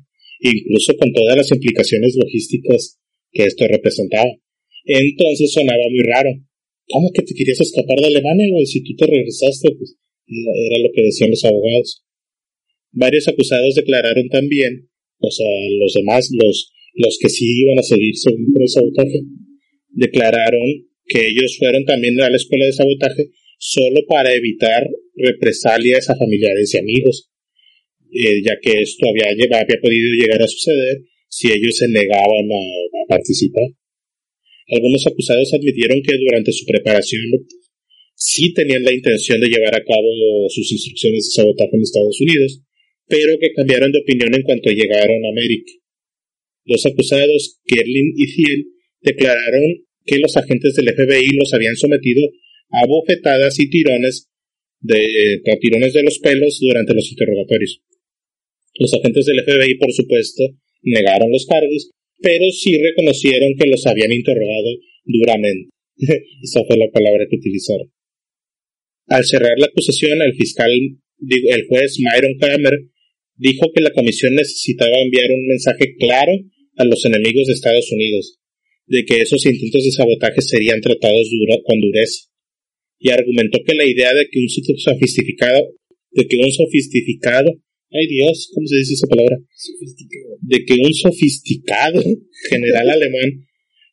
[0.42, 3.00] incluso con todas las implicaciones logísticas
[3.32, 4.30] que esto representaba.
[4.88, 6.30] Entonces sonaba muy raro.
[6.88, 8.66] ¿Cómo que te querías escapar de Alemania, güey?
[8.66, 9.96] Si tú te regresaste, pues
[10.28, 12.04] era lo que decían los abogados.
[12.92, 15.48] Varios acusados declararon también, o sea,
[15.80, 19.22] los demás, los, los que sí iban a seguir según el sabotaje,
[19.90, 26.16] declararon que ellos fueron también a la escuela de sabotaje solo para evitar represalias a
[26.16, 27.30] familiares y amigos,
[28.12, 33.08] eh, ya que esto había, había podido llegar a suceder si ellos se negaban a,
[33.08, 33.64] participar.
[34.70, 37.24] Algunos acusados admitieron que durante su preparación
[38.16, 42.62] sí tenían la intención de llevar a cabo sus instrucciones de sabotaje en Estados Unidos,
[43.08, 45.72] pero que cambiaron de opinión en cuanto llegaron a América.
[46.66, 48.66] Los acusados, Kerlin y Thiel,
[49.02, 52.28] declararon que los agentes del FBI los habían sometido
[52.72, 54.30] a bofetadas y tirones
[54.80, 57.82] de, tirones de los pelos durante los interrogatorios.
[58.80, 60.44] Los agentes del FBI, por supuesto,
[60.82, 64.70] negaron los cargos, pero sí reconocieron que los habían interrogado
[65.06, 65.70] duramente.
[66.44, 67.92] Esa fue la palabra que utilizaron.
[69.08, 72.78] Al cerrar la acusación, el fiscal, el juez Myron Kramer,
[73.36, 76.34] dijo que la comisión necesitaba enviar un mensaje claro
[76.78, 78.40] a los enemigos de Estados Unidos,
[78.88, 81.30] de que esos intentos de sabotaje serían tratados
[81.66, 82.28] con dureza,
[83.00, 85.68] y argumentó que la idea de que un sofisticado,
[86.12, 87.54] de que un sofisticado
[87.90, 89.38] Ay Dios, ¿cómo se dice esa palabra?
[89.56, 90.38] Sofisticado.
[90.42, 92.04] De que un sofisticado
[92.50, 93.48] general alemán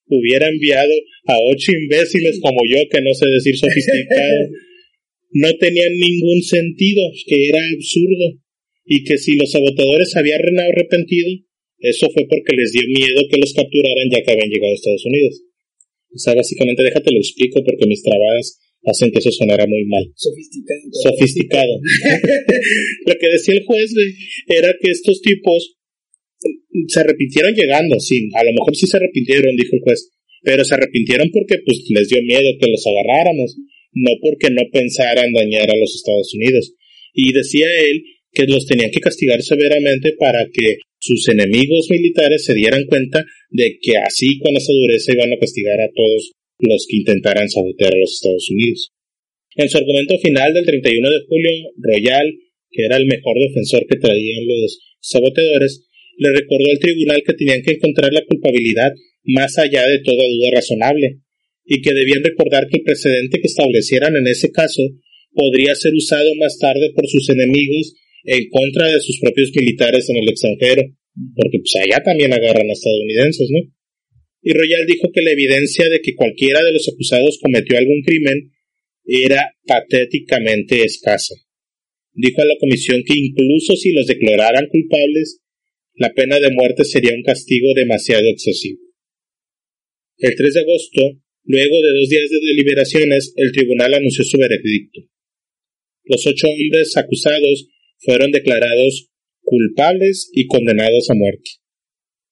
[0.07, 0.92] hubiera enviado
[1.26, 4.49] a ocho imbéciles como yo, que no sé decir sofisticado,
[5.32, 8.40] no tenía ningún sentido, que era absurdo,
[8.84, 11.28] y que si los sabotadores habían arrepentido,
[11.78, 15.05] eso fue porque les dio miedo que los capturaran ya que habían llegado a Estados
[15.07, 15.42] Unidos.
[16.14, 20.05] O sea, básicamente déjate lo explico porque mis trabadas hacen que eso sonara muy mal.
[20.14, 20.80] Sofisticado.
[20.93, 21.74] Sofisticado.
[23.07, 23.93] Lo que decía el juez
[24.49, 25.76] era que estos tipos
[26.89, 30.11] se arrepintieron llegando, sí, a lo mejor sí se arrepintieron, dijo el juez,
[30.43, 33.57] pero se arrepintieron porque pues les dio miedo que los agarráramos,
[33.93, 36.74] no porque no pensaran dañar a los Estados Unidos.
[37.14, 42.55] Y decía él que los tenían que castigar severamente para que sus enemigos militares se
[42.55, 46.98] dieran cuenta de que así con esa dureza iban a castigar a todos los que
[46.98, 48.92] intentaran sabotear a los Estados Unidos.
[49.57, 52.32] En su argumento final del 31 de julio, Royal,
[52.70, 55.86] que era el mejor defensor que traían los saboteadores,
[56.18, 58.92] le recordó al tribunal que tenían que encontrar la culpabilidad
[59.24, 61.20] más allá de toda duda razonable,
[61.64, 64.82] y que debían recordar que el precedente que establecieran en ese caso
[65.32, 67.94] podría ser usado más tarde por sus enemigos
[68.24, 70.82] en contra de sus propios militares en el extranjero,
[71.34, 73.61] porque pues allá también agarran a estadounidenses, ¿no?
[74.47, 78.53] Y Royal dijo que la evidencia de que cualquiera de los acusados cometió algún crimen
[79.07, 81.34] era patéticamente escasa.
[82.12, 85.40] Dijo a la comisión que incluso si los declararan culpables,
[85.95, 88.80] la pena de muerte sería un castigo demasiado excesivo.
[90.18, 91.01] El 3 de agosto,
[91.45, 95.01] luego de dos días de deliberaciones, el tribunal anunció su veredicto.
[96.05, 99.09] Los ocho hombres acusados fueron declarados
[99.40, 101.63] culpables y condenados a muerte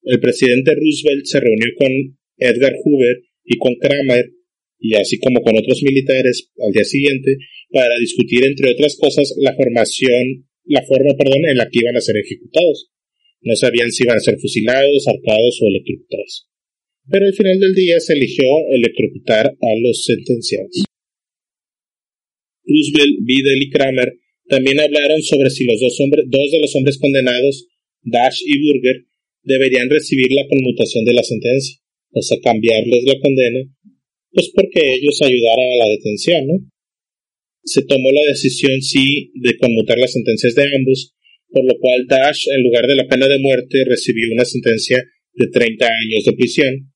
[0.02, 4.32] el presidente Roosevelt se reunió con Edgar Hoover y con Kramer,
[4.78, 7.36] y así como con otros militares al día siguiente,
[7.70, 12.00] para discutir, entre otras cosas, la formación, la forma, perdón, en la que iban a
[12.00, 12.90] ser ejecutados.
[13.40, 16.48] No sabían si iban a ser fusilados, arcados o electrocutados.
[17.10, 20.84] Pero al final del día se eligió electrocutar a los sentenciados.
[22.64, 24.12] Roosevelt, Bidel y Kramer
[24.48, 27.66] también hablaron sobre si los dos, hombres, dos de los hombres condenados,
[28.02, 29.06] Dash y Burger,
[29.42, 31.78] deberían recibir la conmutación de la sentencia,
[32.12, 33.60] o sea, cambiarles la condena,
[34.32, 36.54] pues porque ellos ayudaran a la detención, ¿no?
[37.64, 41.14] Se tomó la decisión, sí, de conmutar las sentencias de ambos,
[41.50, 45.02] por lo cual Dash, en lugar de la pena de muerte, recibió una sentencia
[45.34, 46.74] de 30 años de prisión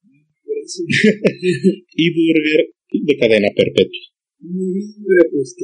[1.94, 4.01] y Burger de cadena perpetua.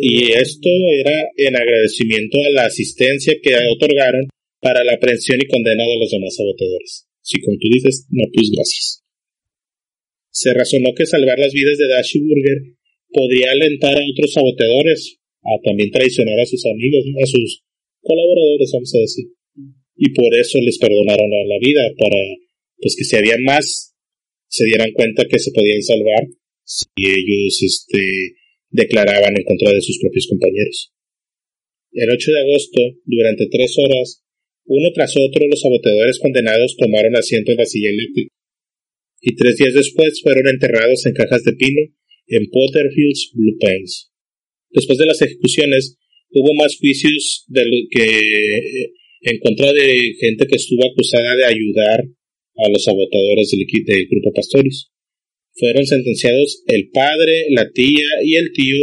[0.00, 0.68] Y esto
[0.98, 4.28] era en agradecimiento a la asistencia que otorgaron
[4.62, 7.10] para la aprehensión y condena de los demás saboteadores.
[7.20, 9.02] Si como tú dices, no, pues gracias.
[10.30, 12.78] Se razonó que salvar las vidas de Dash y Burger
[13.10, 17.64] podría alentar a otros saboteadores a también traicionar a sus amigos, a sus
[18.00, 19.26] colaboradores, vamos a decir.
[19.96, 22.18] Y por eso les perdonaron la vida, para
[22.78, 23.94] pues que si había más,
[24.48, 26.26] se dieran cuenta que se podían salvar
[26.64, 28.36] si ellos este,
[28.70, 30.92] declaraban en contra de sus propios compañeros.
[31.92, 34.21] El 8 de agosto, durante tres horas,
[34.64, 38.34] uno tras otro, los saboteadores condenados tomaron asiento en la silla eléctrica,
[39.20, 41.82] y tres días después fueron enterrados en cajas de pino
[42.28, 44.10] en Potterfields Blue Pines.
[44.70, 45.98] Después de las ejecuciones,
[46.30, 48.90] hubo más juicios de que
[49.22, 52.02] en contra de gente que estuvo acusada de ayudar
[52.56, 54.90] a los sabotadores del, del grupo Pastorius.
[55.54, 58.76] Fueron sentenciados el padre, la tía y el tío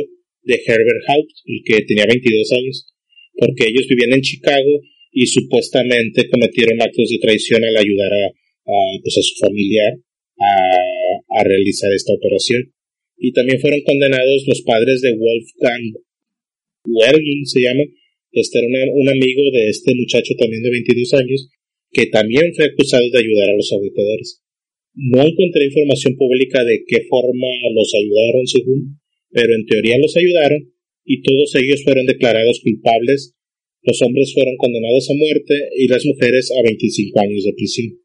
[0.44, 1.32] de Herbert Haupt,
[1.66, 2.94] que tenía 22 años,
[3.36, 4.82] porque ellos vivían en Chicago
[5.12, 8.32] y supuestamente cometieron actos de traición al ayudar a,
[9.02, 9.98] pues a su familiar
[10.40, 12.74] a, realizar esta operación.
[13.18, 15.94] Y también fueron condenados los padres de Wolfgang
[16.86, 17.84] Wergin, se llama.
[18.32, 21.50] Este era un amigo de este muchacho también de 22 años,
[21.92, 24.44] que también fue acusado de ayudar a los sabotadores.
[24.94, 29.00] No encontré información pública de qué forma los ayudaron según,
[29.32, 30.74] pero en teoría los ayudaron
[31.06, 33.36] y todos ellos fueron declarados culpables.
[33.90, 37.98] Los hombres fueron condenados a muerte y las mujeres a 25 años de prisión.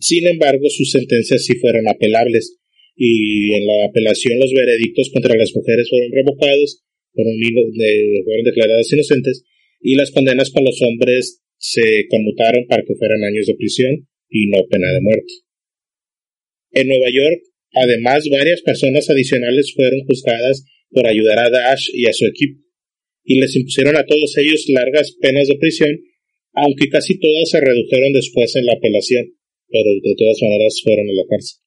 [0.00, 2.56] Sin embargo, sus sentencias sí fueron apelables
[2.96, 7.34] y en la apelación los veredictos contra las mujeres fueron revocados, fueron,
[8.44, 9.44] declaradas inocentes
[9.78, 14.46] y las condenas con los hombres se conmutaron para que fueran años de prisión y
[14.46, 15.34] no pena de muerte.
[16.70, 17.42] En Nueva York,
[17.74, 22.61] además, varias personas adicionales fueron juzgadas por ayudar a Dash y a su equipo,
[23.24, 25.98] y les impusieron a todos ellos largas penas de prisión,
[26.54, 29.26] aunque casi todas se redujeron después en la apelación,
[29.68, 31.58] pero de todas maneras fueron a la cárcel.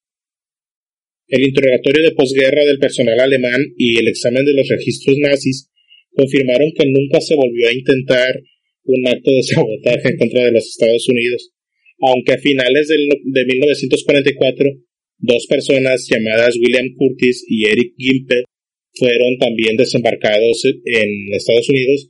[1.28, 5.72] El interrogatorio de posguerra del personal alemán y el examen de los registros nazis
[6.14, 8.42] confirmaron que nunca se volvió a intentar
[8.84, 11.52] un acto de sabotaje en contra de los Estados Unidos,
[12.00, 14.70] aunque a finales de 1944
[15.18, 18.44] dos personas llamadas William Curtis y Eric Gimpe
[18.96, 22.10] fueron también desembarcados en Estados Unidos,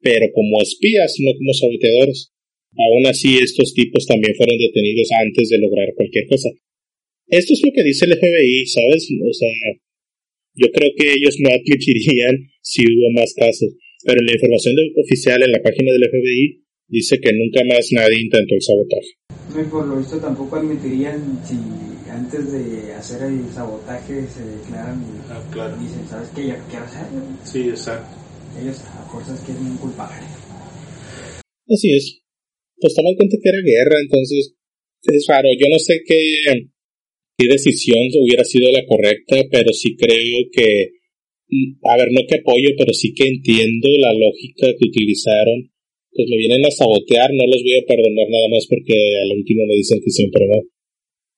[0.00, 2.32] pero como espías, no como saboteadores.
[2.76, 6.50] Aún así, estos tipos también fueron detenidos antes de lograr cualquier cosa.
[7.28, 9.08] Esto es lo que dice el FBI, ¿sabes?
[9.24, 9.48] O sea,
[10.54, 13.74] yo creo que ellos no admitirían si hubo más casos,
[14.04, 18.54] pero la información oficial en la página del FBI dice que nunca más nadie intentó
[18.54, 19.25] el sabotaje.
[19.64, 21.56] Por lo visto tampoco admitirían si
[22.10, 26.48] antes de hacer el sabotaje se declaran y ah, dicen, ¿sabes qué?
[26.48, 27.24] Ya quiero hacerlo.
[27.42, 28.16] Sí, exacto.
[28.60, 30.10] Ellos a fuerzas quieren culpar.
[31.68, 32.20] Así es.
[32.78, 34.54] Pues toma en cuenta que era guerra, entonces
[35.04, 35.48] es raro.
[35.58, 36.36] Yo no sé qué,
[37.38, 40.90] qué decisión hubiera sido la correcta, pero sí creo que,
[41.48, 45.72] mm, a ver, no que apoyo, pero sí que entiendo la lógica que utilizaron.
[46.16, 49.66] Pues me vienen a sabotear, no los voy a perdonar nada más porque al último
[49.66, 50.62] me dicen que siempre no.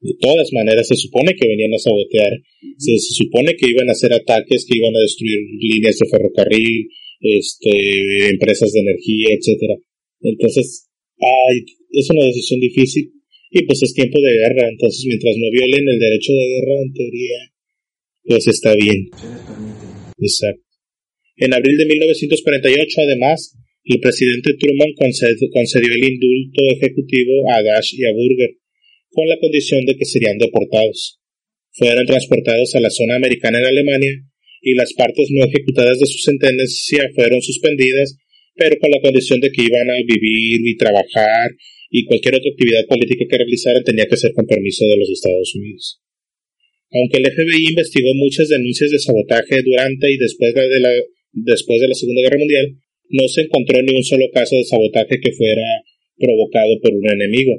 [0.00, 2.30] De todas maneras, se supone que venían a sabotear,
[2.78, 6.88] se, supone que iban a hacer ataques, que iban a destruir líneas de ferrocarril,
[7.20, 9.74] este, empresas de energía, etcétera.
[10.20, 10.86] Entonces,
[11.18, 13.10] ay, es una decisión difícil
[13.50, 16.92] y pues es tiempo de guerra, entonces mientras no violen el derecho de guerra, en
[16.92, 17.38] teoría,
[18.24, 19.08] pues está bien.
[20.18, 20.62] Exacto.
[21.36, 23.56] En abril de 1948, además,
[23.94, 28.50] el presidente Truman concedió el indulto ejecutivo a Dash y a Burger,
[29.10, 31.20] con la condición de que serían deportados.
[31.72, 34.12] Fueron transportados a la zona americana en Alemania
[34.60, 38.16] y las partes no ejecutadas de su sentencia fueron suspendidas,
[38.54, 41.50] pero con la condición de que iban a vivir y trabajar
[41.90, 45.54] y cualquier otra actividad política que realizaran tenía que ser con permiso de los Estados
[45.54, 46.02] Unidos.
[46.90, 50.92] Aunque el FBI investigó muchas denuncias de sabotaje durante y después de la,
[51.32, 52.76] después de la Segunda Guerra Mundial,
[53.10, 55.64] no se encontró ni un solo caso de sabotaje que fuera
[56.18, 57.54] provocado por un enemigo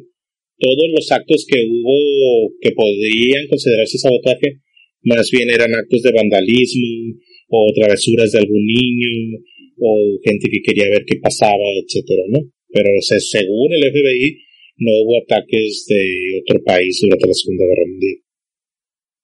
[0.60, 4.60] todos los actos que hubo que podrían considerarse sabotaje,
[5.04, 7.16] más bien eran actos de vandalismo
[7.48, 9.40] o travesuras de algún niño
[9.80, 12.40] o gente que quería ver qué pasaba, etcétera, ¿no?
[12.72, 14.38] Pero según el FBI
[14.78, 18.16] no hubo ataques de otro país durante la Segunda Guerra Mundial.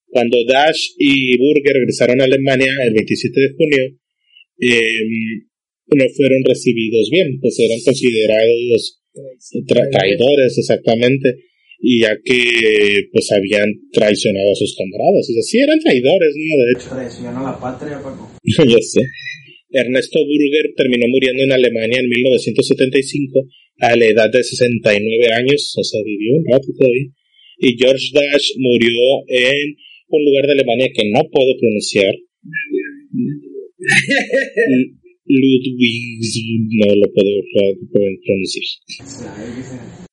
[0.07, 3.83] Cuando Dash y Burger regresaron a Alemania el 27 de junio,
[4.59, 5.47] em,
[5.87, 9.01] no fueron recibidos bien, pues eran considerados
[9.67, 11.35] traidores, exactamente,
[11.79, 16.65] y ya que pues habían traicionado a sus camaradas, o sea, sí eran traidores, ¿no?
[16.65, 16.89] De hecho.
[16.89, 18.31] Traicionó a la patria, Paco.
[18.43, 19.01] Yo sé.
[19.71, 23.45] Ernesto Burger terminó muriendo en Alemania en 1975
[23.79, 27.07] a la edad de 69 años, o sea, vivió un rato todavía.
[27.59, 29.75] Y George Dash murió en
[30.07, 32.15] un lugar de Alemania que no puedo pronunciar.
[35.25, 36.21] Ludwig,
[36.77, 37.31] no lo puedo,
[38.23, 38.65] pronunciar.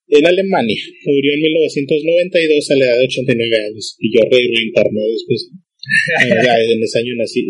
[0.09, 5.51] En Alemania, murió en 1992 a la edad de 89 años y yo reinterné después.
[6.23, 7.43] Eh, en ese año nací.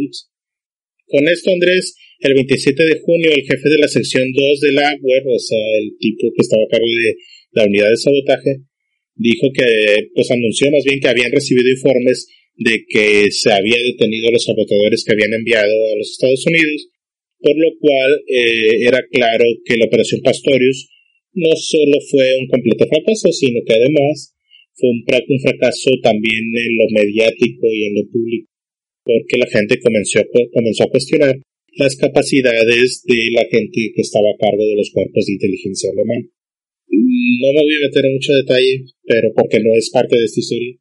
[1.07, 4.97] Con esto, Andrés, el 27 de junio, el jefe de la sección 2 de la
[5.01, 7.17] web, o sea, el tipo que estaba a cargo de
[7.53, 8.63] la unidad de sabotaje,
[9.17, 14.29] dijo que, pues anunció más bien que habían recibido informes de que se había detenido
[14.29, 16.89] a los sabotadores que habían enviado a los Estados Unidos,
[17.43, 20.89] por lo cual eh, era claro que la operación Pastorius
[21.35, 24.35] no solo fue un completo fracaso, sino que además
[24.75, 25.05] fue un,
[25.41, 28.49] fracaso también en lo mediático y en lo público,
[29.05, 30.21] porque la gente comenzó,
[30.53, 31.37] comenzó a cuestionar
[31.77, 36.31] las capacidades de la gente que estaba a cargo de los cuerpos de inteligencia alemán.
[36.89, 40.41] No me voy a meter en mucho detalle, pero porque no es parte de esta
[40.41, 40.77] historia.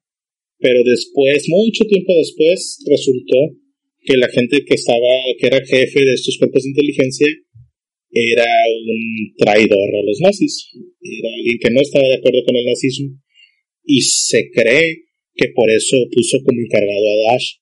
[0.59, 3.55] Pero después, mucho tiempo después, resultó
[4.01, 7.27] que la gente que estaba, que era jefe de estos cuerpos de inteligencia,
[8.11, 10.67] era un traidor a los nazis.
[11.01, 13.09] Era alguien que no estaba de acuerdo con el nazismo.
[13.85, 17.61] Y se cree que por eso puso como encargado a Dash.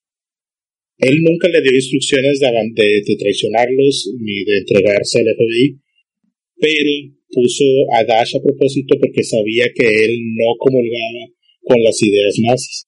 [0.98, 5.80] Él nunca le dio instrucciones de, de, traicionarlos ni de entregarse al FBI,
[6.60, 6.90] pero
[7.30, 7.64] puso
[7.94, 11.32] a Dash a propósito porque sabía que él no comulgaba
[11.62, 12.86] con las ideas nazis.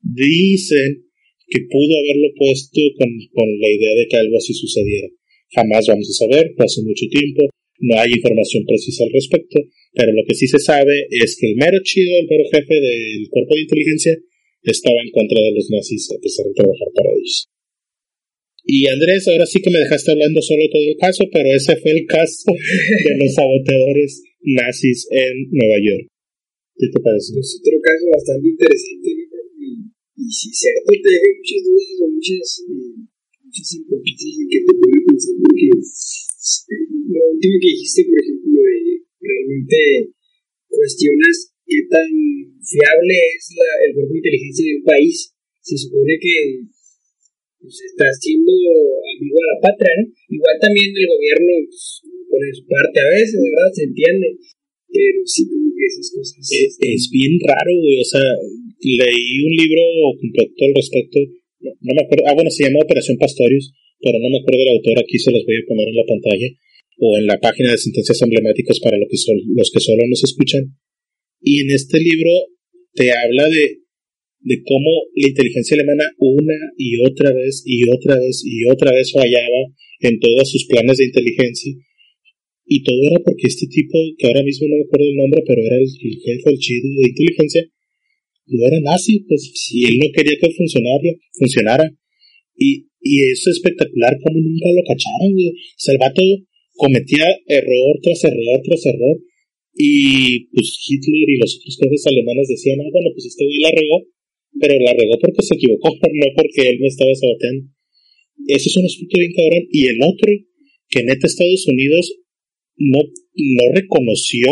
[0.00, 1.07] Dicen
[1.48, 5.08] que pudo haberlo puesto con, con la idea de que algo así sucediera.
[5.54, 7.48] Jamás vamos a saber, hace mucho tiempo,
[7.80, 9.58] no hay información precisa al respecto,
[9.94, 13.28] pero lo que sí se sabe es que el mero chido, el mero jefe del
[13.30, 14.14] cuerpo de inteligencia,
[14.62, 17.48] estaba en contra de los nazis a pesar de trabajar para ellos.
[18.64, 21.92] Y Andrés, ahora sí que me dejaste hablando solo todo el caso, pero ese fue
[21.92, 26.06] el caso de los saboteadores nazis en Nueva York.
[26.76, 27.32] ¿Qué te parece?
[27.40, 29.08] Es otro caso bastante interesante,
[30.28, 33.00] y si cierto te deja muchas dudas o muchas, eh,
[33.48, 36.84] muchas hipótesis que te pueden pensar, porque eh,
[37.16, 38.76] lo último que dijiste, por ejemplo, de
[39.24, 39.80] realmente
[40.68, 42.10] cuestionas qué tan
[42.60, 45.16] fiable es la, el cuerpo de inteligencia de un país.
[45.64, 46.36] Se supone que
[47.64, 50.12] pues, está siendo amigo a la patria, ¿no?
[50.12, 53.72] Igual también el gobierno pues, pone su parte a veces, ¿verdad?
[53.72, 54.28] Se entiende.
[54.92, 56.36] Pero sí, como que esas cosas.
[56.52, 58.00] Es, es bien raro, güey.
[58.00, 58.28] O sea,
[58.80, 59.82] leí un libro
[60.20, 61.18] completo al respecto.
[61.60, 62.24] No, me acuerdo.
[62.26, 64.98] Ah, bueno, se llama Operación Pastorius, pero no me acuerdo del autor.
[64.98, 66.48] Aquí se los voy a poner en la pantalla
[66.98, 69.18] o en la página de sentencias emblemáticas para los que,
[69.54, 70.74] los que solo nos escuchan.
[71.40, 72.30] Y en este libro
[72.94, 73.82] te habla de,
[74.40, 79.12] de cómo la inteligencia alemana una y otra vez y otra vez y otra vez
[79.12, 79.70] fallaba
[80.00, 81.72] en todos sus planes de inteligencia.
[82.70, 85.62] Y todo era porque este tipo, que ahora mismo no me acuerdo el nombre, pero
[85.62, 87.64] era el, jefe, el chido de inteligencia,
[88.48, 91.86] no era nazi, pues si él no quería que funcionara, funcionara.
[92.56, 95.52] Y, y es espectacular como nunca lo cacharon, güey.
[95.52, 99.18] O cometía error tras error tras error
[99.78, 103.70] y pues Hitler y los otros jefes alemanes decían, ah, bueno, pues este güey la
[103.70, 104.02] regó,
[104.58, 107.70] pero la regó porque se equivocó, no porque él me estaba saboteando.
[108.48, 109.64] Eso es un aspecto bien cabrón.
[109.70, 110.32] Y el otro,
[110.90, 112.10] que neta Estados Unidos
[112.76, 114.50] no, no reconoció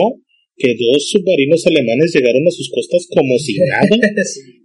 [0.56, 3.96] que dos submarinos alemanes llegaron a sus costas como si nada,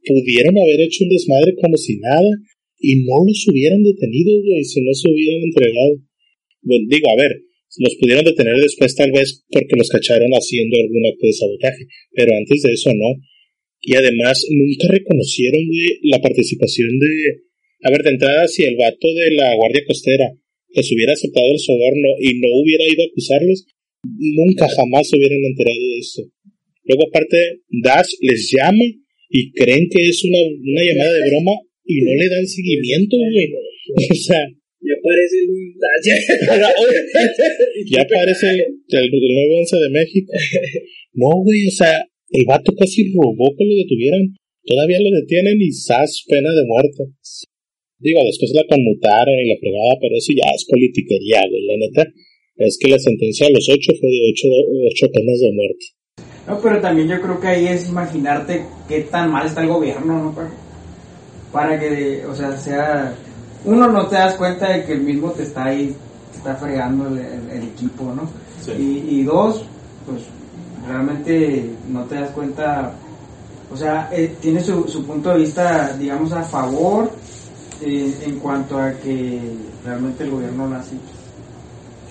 [0.08, 2.32] pudieron haber hecho un desmadre como si nada,
[2.80, 6.02] y no los hubieran detenido, güey, si no se hubieran entregado.
[6.64, 7.32] Bueno, digo, a ver,
[7.78, 12.36] los pudieron detener después tal vez porque los cacharon haciendo algún acto de sabotaje, pero
[12.36, 13.16] antes de eso no.
[13.82, 15.62] Y además nunca reconocieron
[16.04, 17.42] la participación de...
[17.84, 20.30] A ver, de entrada, si el vato de la Guardia Costera
[20.74, 23.66] les hubiera aceptado el soborno y no hubiera ido a acusarlos,
[24.04, 26.24] nunca jamás se hubieran enterado de eso.
[26.86, 28.86] Luego aparte, Dash les llama
[29.30, 31.54] y creen que es una, una llamada de broma
[31.86, 33.50] y no le dan seguimiento, güey.
[33.92, 34.40] O sea,
[34.82, 35.50] ya aparece el
[37.92, 40.32] ya aparece el, nuevo 11 de México.
[41.14, 44.34] No, güey, o sea, el vato casi robó que lo detuvieran.
[44.66, 47.04] Todavía lo detienen y sas pena de muerte.
[48.00, 51.66] Digo, después la conmutaron y la fregada, pero eso ya es politiquería, güey.
[51.68, 52.08] La neta
[52.66, 54.48] es que la sentencia a los ocho fue de ocho,
[54.90, 55.86] ocho penas de muerte.
[56.48, 60.24] No, pero también yo creo que ahí es imaginarte qué tan mal está el gobierno,
[60.24, 60.36] ¿no?
[60.36, 60.50] Para,
[61.52, 63.16] para que, o sea, sea
[63.64, 65.96] uno no te das cuenta de que el mismo te está ahí,
[66.32, 68.28] te está fregando el, equipo, ¿no?
[68.78, 69.64] Y, dos,
[70.06, 70.24] pues
[70.88, 72.94] realmente no te das cuenta,
[73.72, 77.12] o sea, eh, tiene su, su, punto de vista, digamos, a favor
[77.82, 79.40] eh, en cuanto a que
[79.84, 80.98] realmente el gobierno nazi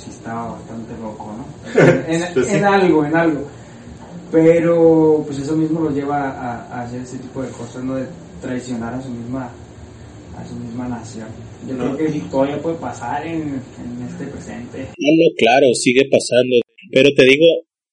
[0.01, 1.45] sí estaba bastante loco, ¿no?
[2.09, 3.47] En, algo, en algo.
[4.33, 7.97] Pero pues eso mismo lo lleva a, a hacer ese tipo de cosas, ¿no?
[7.97, 8.07] De
[8.41, 9.51] traicionar a su misma
[10.37, 11.29] a su misma nación.
[11.69, 14.79] Yo creo que todavía puede pasar en, en este presente.
[14.97, 16.57] No, no, claro, sigue pasando.
[16.91, 17.45] Pero te digo,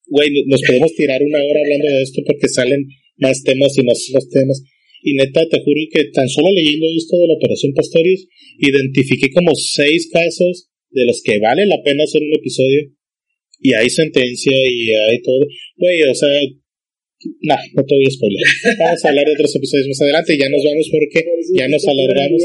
[0.08, 2.88] güey, nos podemos tirar una hora hablando de esto porque salen
[3.18, 4.64] más temas y más, más temas.
[5.03, 8.28] Y neta, te juro que tan solo leyendo esto de la Operación Pastorius,
[8.60, 12.82] identifiqué como seis casos de los que vale la pena hacer un episodio.
[13.60, 15.45] Y hay sentencia y hay todo.
[15.78, 16.30] Güey, o sea,
[17.41, 18.43] No, no te voy a spoiler.
[18.80, 22.41] Vamos a hablar de otros episodios más adelante ya nos vamos porque ya nos alargamos.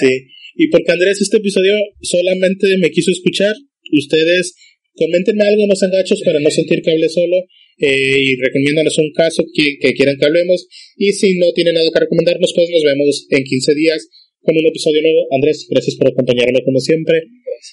[0.00, 0.12] Sí.
[0.56, 3.54] Y porque Andrés, este episodio solamente me quiso escuchar.
[3.92, 4.54] Ustedes
[4.94, 7.36] coméntenme algo, no sean gachos para no sentir que hable solo.
[7.78, 10.66] Eh, y recomiéndanos un caso que, que quieran que hablemos.
[10.96, 14.08] Y si no tienen nada que recomendarnos, pues nos vemos en 15 días
[14.42, 15.26] con un episodio nuevo.
[15.32, 17.22] Andrés, gracias por acompañarme como siempre.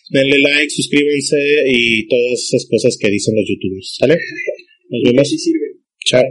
[0.09, 1.39] Denle like, suscríbanse
[1.71, 3.95] y todas esas cosas que dicen los youtubers.
[3.99, 4.17] ¿Sale?
[4.89, 5.29] Nos vemos.
[6.05, 6.23] Chao.